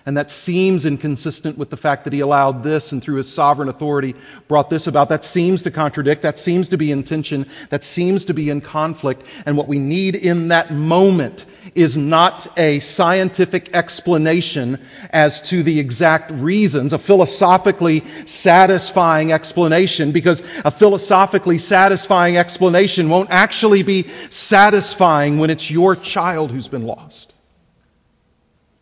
And 0.06 0.18
that 0.18 0.30
seems 0.30 0.84
inconsistent 0.84 1.56
with 1.56 1.70
the 1.70 1.78
fact 1.78 2.04
that 2.04 2.12
he 2.12 2.20
allowed 2.20 2.62
this 2.62 2.92
and 2.92 3.02
through 3.02 3.16
his 3.16 3.32
sovereign 3.32 3.70
authority 3.70 4.14
brought 4.48 4.68
this 4.68 4.86
about. 4.86 5.08
That 5.08 5.24
seems 5.24 5.62
to 5.62 5.70
contradict. 5.70 6.22
That 6.22 6.38
seems 6.38 6.68
to 6.70 6.76
be 6.76 6.92
in 6.92 7.04
tension. 7.04 7.46
That 7.70 7.84
seems 7.84 8.26
to 8.26 8.34
be 8.34 8.50
in 8.50 8.60
conflict. 8.60 9.24
And 9.46 9.56
what 9.56 9.66
we 9.66 9.78
need 9.78 10.14
in 10.14 10.48
that 10.48 10.70
moment 10.70 11.46
is 11.74 11.96
not 11.96 12.46
a 12.58 12.80
scientific 12.80 13.74
explanation 13.74 14.78
as 15.08 15.40
to 15.48 15.62
the 15.62 15.80
exact 15.80 16.32
reasons, 16.32 16.92
a 16.92 16.98
philosophically 16.98 18.04
satisfying 18.26 19.32
explanation, 19.32 20.12
because 20.12 20.40
a 20.66 20.70
philosophically 20.70 21.56
satisfying 21.56 22.36
explanation 22.36 23.08
won't 23.08 23.30
actually 23.30 23.82
be 23.82 24.08
satisfying 24.28 25.38
when 25.38 25.48
it's 25.48 25.70
your 25.70 25.96
child 25.96 26.52
who's 26.52 26.68
been 26.68 26.84
lost. 26.84 27.33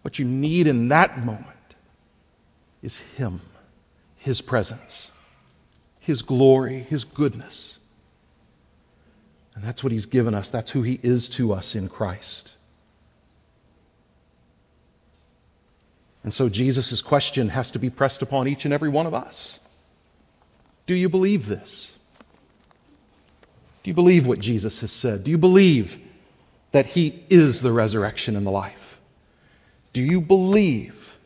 What 0.02 0.18
you 0.18 0.24
need 0.24 0.66
in 0.66 0.88
that 0.88 1.24
moment 1.24 1.48
is 2.82 2.98
Him, 3.16 3.40
His 4.18 4.40
presence, 4.40 5.10
His 6.00 6.22
glory, 6.22 6.80
His 6.80 7.04
goodness. 7.04 7.78
And 9.54 9.62
that's 9.62 9.82
what 9.82 9.92
He's 9.92 10.06
given 10.06 10.34
us. 10.34 10.50
That's 10.50 10.70
who 10.70 10.82
He 10.82 10.98
is 11.00 11.28
to 11.30 11.52
us 11.52 11.74
in 11.74 11.88
Christ. 11.88 12.52
And 16.24 16.32
so 16.32 16.48
Jesus' 16.48 17.02
question 17.02 17.48
has 17.48 17.72
to 17.72 17.78
be 17.78 17.90
pressed 17.90 18.22
upon 18.22 18.48
each 18.48 18.64
and 18.64 18.72
every 18.72 18.88
one 18.88 19.06
of 19.06 19.14
us. 19.14 19.60
Do 20.86 20.94
you 20.94 21.08
believe 21.08 21.46
this? 21.46 21.96
Do 23.82 23.90
you 23.90 23.94
believe 23.94 24.26
what 24.26 24.38
Jesus 24.38 24.80
has 24.80 24.92
said? 24.92 25.24
Do 25.24 25.30
you 25.30 25.38
believe 25.38 25.98
that 26.70 26.86
He 26.86 27.22
is 27.28 27.60
the 27.60 27.72
resurrection 27.72 28.36
and 28.36 28.46
the 28.46 28.50
life? 28.50 28.81
Do 29.92 30.02
you 30.02 30.20
believe 30.20 31.16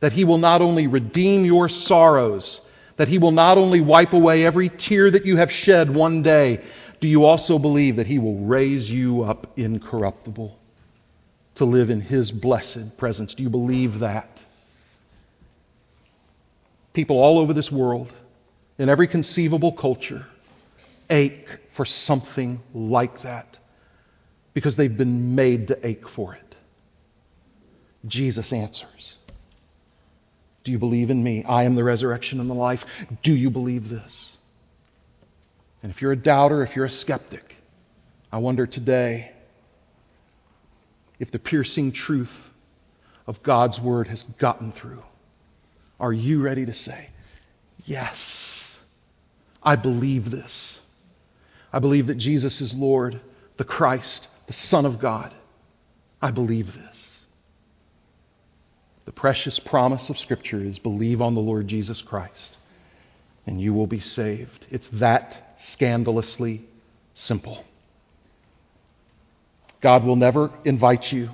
that 0.00 0.12
He 0.12 0.24
will 0.24 0.38
not 0.38 0.62
only 0.62 0.86
redeem 0.86 1.44
your 1.44 1.68
sorrows, 1.68 2.60
that 2.96 3.08
He 3.08 3.18
will 3.18 3.32
not 3.32 3.58
only 3.58 3.80
wipe 3.80 4.12
away 4.12 4.44
every 4.44 4.68
tear 4.68 5.10
that 5.10 5.26
you 5.26 5.36
have 5.36 5.50
shed 5.50 5.94
one 5.94 6.22
day, 6.22 6.62
do 7.00 7.08
you 7.08 7.24
also 7.24 7.58
believe 7.58 7.96
that 7.96 8.06
He 8.06 8.18
will 8.18 8.38
raise 8.38 8.90
you 8.90 9.22
up 9.22 9.58
incorruptible 9.58 10.58
to 11.56 11.64
live 11.64 11.90
in 11.90 12.00
His 12.00 12.30
blessed 12.30 12.96
presence? 12.96 13.34
Do 13.34 13.42
you 13.42 13.50
believe 13.50 14.00
that? 14.00 14.42
People 16.92 17.18
all 17.18 17.38
over 17.38 17.52
this 17.52 17.70
world, 17.70 18.12
in 18.78 18.88
every 18.88 19.06
conceivable 19.06 19.72
culture, 19.72 20.26
ache 21.08 21.48
for 21.70 21.84
something 21.84 22.60
like 22.74 23.20
that 23.22 23.58
because 24.54 24.76
they've 24.76 24.96
been 24.96 25.34
made 25.34 25.68
to 25.68 25.86
ache 25.86 26.08
for 26.08 26.34
it. 26.34 26.49
Jesus 28.06 28.52
answers. 28.52 29.16
Do 30.64 30.72
you 30.72 30.78
believe 30.78 31.10
in 31.10 31.22
me? 31.22 31.44
I 31.44 31.64
am 31.64 31.74
the 31.74 31.84
resurrection 31.84 32.40
and 32.40 32.50
the 32.50 32.54
life. 32.54 33.06
Do 33.22 33.34
you 33.34 33.50
believe 33.50 33.88
this? 33.88 34.36
And 35.82 35.90
if 35.90 36.02
you're 36.02 36.12
a 36.12 36.16
doubter, 36.16 36.62
if 36.62 36.76
you're 36.76 36.84
a 36.84 36.90
skeptic, 36.90 37.56
I 38.30 38.38
wonder 38.38 38.66
today 38.66 39.32
if 41.18 41.30
the 41.30 41.38
piercing 41.38 41.92
truth 41.92 42.50
of 43.26 43.42
God's 43.42 43.80
word 43.80 44.08
has 44.08 44.22
gotten 44.22 44.72
through. 44.72 45.02
Are 45.98 46.12
you 46.12 46.42
ready 46.42 46.66
to 46.66 46.74
say, 46.74 47.08
Yes, 47.86 48.78
I 49.62 49.76
believe 49.76 50.30
this? 50.30 50.80
I 51.72 51.78
believe 51.78 52.08
that 52.08 52.16
Jesus 52.16 52.60
is 52.60 52.74
Lord, 52.74 53.20
the 53.56 53.64
Christ, 53.64 54.28
the 54.46 54.52
Son 54.52 54.84
of 54.86 54.98
God. 54.98 55.32
I 56.20 56.30
believe 56.30 56.74
this. 56.74 57.09
The 59.10 59.14
precious 59.14 59.58
promise 59.58 60.08
of 60.08 60.20
Scripture 60.20 60.62
is 60.62 60.78
believe 60.78 61.20
on 61.20 61.34
the 61.34 61.40
Lord 61.40 61.66
Jesus 61.66 62.00
Christ, 62.00 62.56
and 63.44 63.60
you 63.60 63.74
will 63.74 63.88
be 63.88 63.98
saved. 63.98 64.68
It's 64.70 64.88
that 65.00 65.56
scandalously 65.56 66.62
simple. 67.12 67.64
God 69.80 70.04
will 70.04 70.14
never 70.14 70.52
invite 70.64 71.10
you 71.10 71.30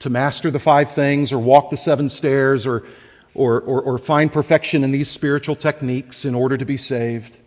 to 0.00 0.10
master 0.10 0.50
the 0.50 0.58
five 0.58 0.90
things 0.90 1.32
or 1.32 1.38
walk 1.38 1.70
the 1.70 1.78
seven 1.78 2.10
stairs 2.10 2.66
or, 2.66 2.84
or, 3.32 3.58
or, 3.62 3.80
or, 3.80 3.96
find 3.96 4.30
perfection 4.30 4.84
in 4.84 4.92
these 4.92 5.08
spiritual 5.08 5.56
techniques 5.56 6.26
in 6.26 6.34
order 6.34 6.58
to 6.58 6.66
be 6.66 6.76
saved. 6.76 7.38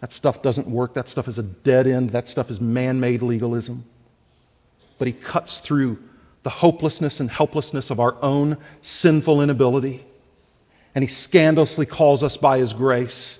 That 0.00 0.12
stuff 0.12 0.42
doesn't 0.42 0.66
work. 0.66 0.94
That 0.94 1.08
stuff 1.08 1.28
is 1.28 1.38
a 1.38 1.44
dead 1.44 1.86
end. 1.86 2.10
That 2.10 2.26
stuff 2.26 2.50
is 2.50 2.60
man 2.60 2.98
made 2.98 3.22
legalism. 3.22 3.84
But 4.98 5.06
he 5.06 5.12
cuts 5.12 5.60
through 5.60 6.09
the 6.42 6.50
hopelessness 6.50 7.20
and 7.20 7.30
helplessness 7.30 7.90
of 7.90 8.00
our 8.00 8.16
own 8.22 8.56
sinful 8.80 9.42
inability. 9.42 10.04
And 10.94 11.04
he 11.04 11.08
scandalously 11.08 11.86
calls 11.86 12.22
us 12.22 12.36
by 12.36 12.58
his 12.58 12.72
grace 12.72 13.38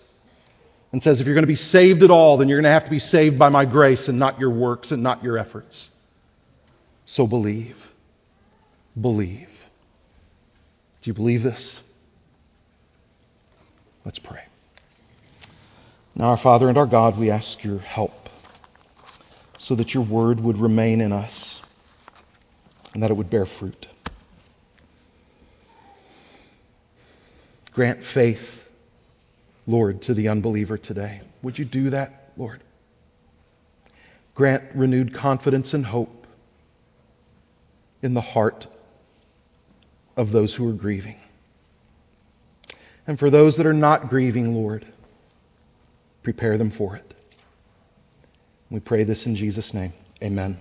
and 0.92 1.03
says, 1.03 1.20
if 1.20 1.26
you're 1.26 1.34
going 1.34 1.44
to 1.44 1.48
be 1.48 1.55
saved 1.55 2.03
at 2.03 2.11
all, 2.11 2.36
then 2.36 2.48
you're 2.48 2.59
going 2.59 2.64
to 2.64 2.70
have 2.70 2.84
to 2.84 2.90
be 2.90 2.98
saved 2.98 3.38
by 3.38 3.48
my 3.48 3.64
grace 3.64 4.09
and 4.09 4.18
not 4.18 4.38
your 4.38 4.51
works 4.51 4.92
and 4.92 5.03
not 5.03 5.22
your 5.22 5.38
efforts. 5.38 5.88
So 7.07 7.26
believe. 7.26 7.90
Believe. 9.01 9.48
Do 11.03 11.11
you 11.11 11.14
believe 11.14 11.42
this? 11.42 11.80
Let's 14.05 14.18
pray. 14.18 14.42
Now, 16.14 16.30
our 16.30 16.36
Father 16.36 16.68
and 16.68 16.76
our 16.76 16.86
God, 16.86 17.18
we 17.18 17.30
ask 17.30 17.62
your 17.64 17.78
help 17.78 18.28
so 19.59 19.74
that 19.76 19.94
your 19.94 20.03
word 20.03 20.40
would 20.40 20.59
remain 20.59 21.01
in 21.01 21.12
us 21.12 21.59
and 22.95 23.03
that 23.03 23.11
it 23.11 23.14
would 23.14 23.30
bear 23.30 23.47
fruit. 23.47 23.86
Grant 27.72 28.03
faith, 28.03 28.68
Lord, 29.66 30.03
to 30.03 30.14
the 30.14 30.28
unbeliever 30.28 30.76
today. 30.76 31.20
Would 31.43 31.59
you 31.59 31.64
do 31.64 31.91
that, 31.91 32.32
Lord? 32.36 32.61
Grant 34.34 34.64
renewed 34.74 35.14
confidence 35.14 35.74
and 35.74 35.84
hope 35.84 36.26
in 38.03 38.14
the 38.14 38.20
heart 38.20 38.66
of 40.16 40.32
those 40.32 40.55
who 40.55 40.68
are 40.68 40.72
grieving. 40.72 41.16
And 43.07 43.18
for 43.18 43.30
those 43.30 43.57
that 43.59 43.66
are 43.66 43.72
not 43.72 44.09
grieving, 44.09 44.55
Lord, 44.55 44.84
prepare 46.22 46.59
them 46.59 46.70
for 46.70 46.97
it. 46.97 47.14
We 48.70 48.80
pray 48.80 49.05
this 49.05 49.26
in 49.26 49.34
Jesus' 49.34 49.74
name. 49.74 49.93
Amen. 50.22 50.59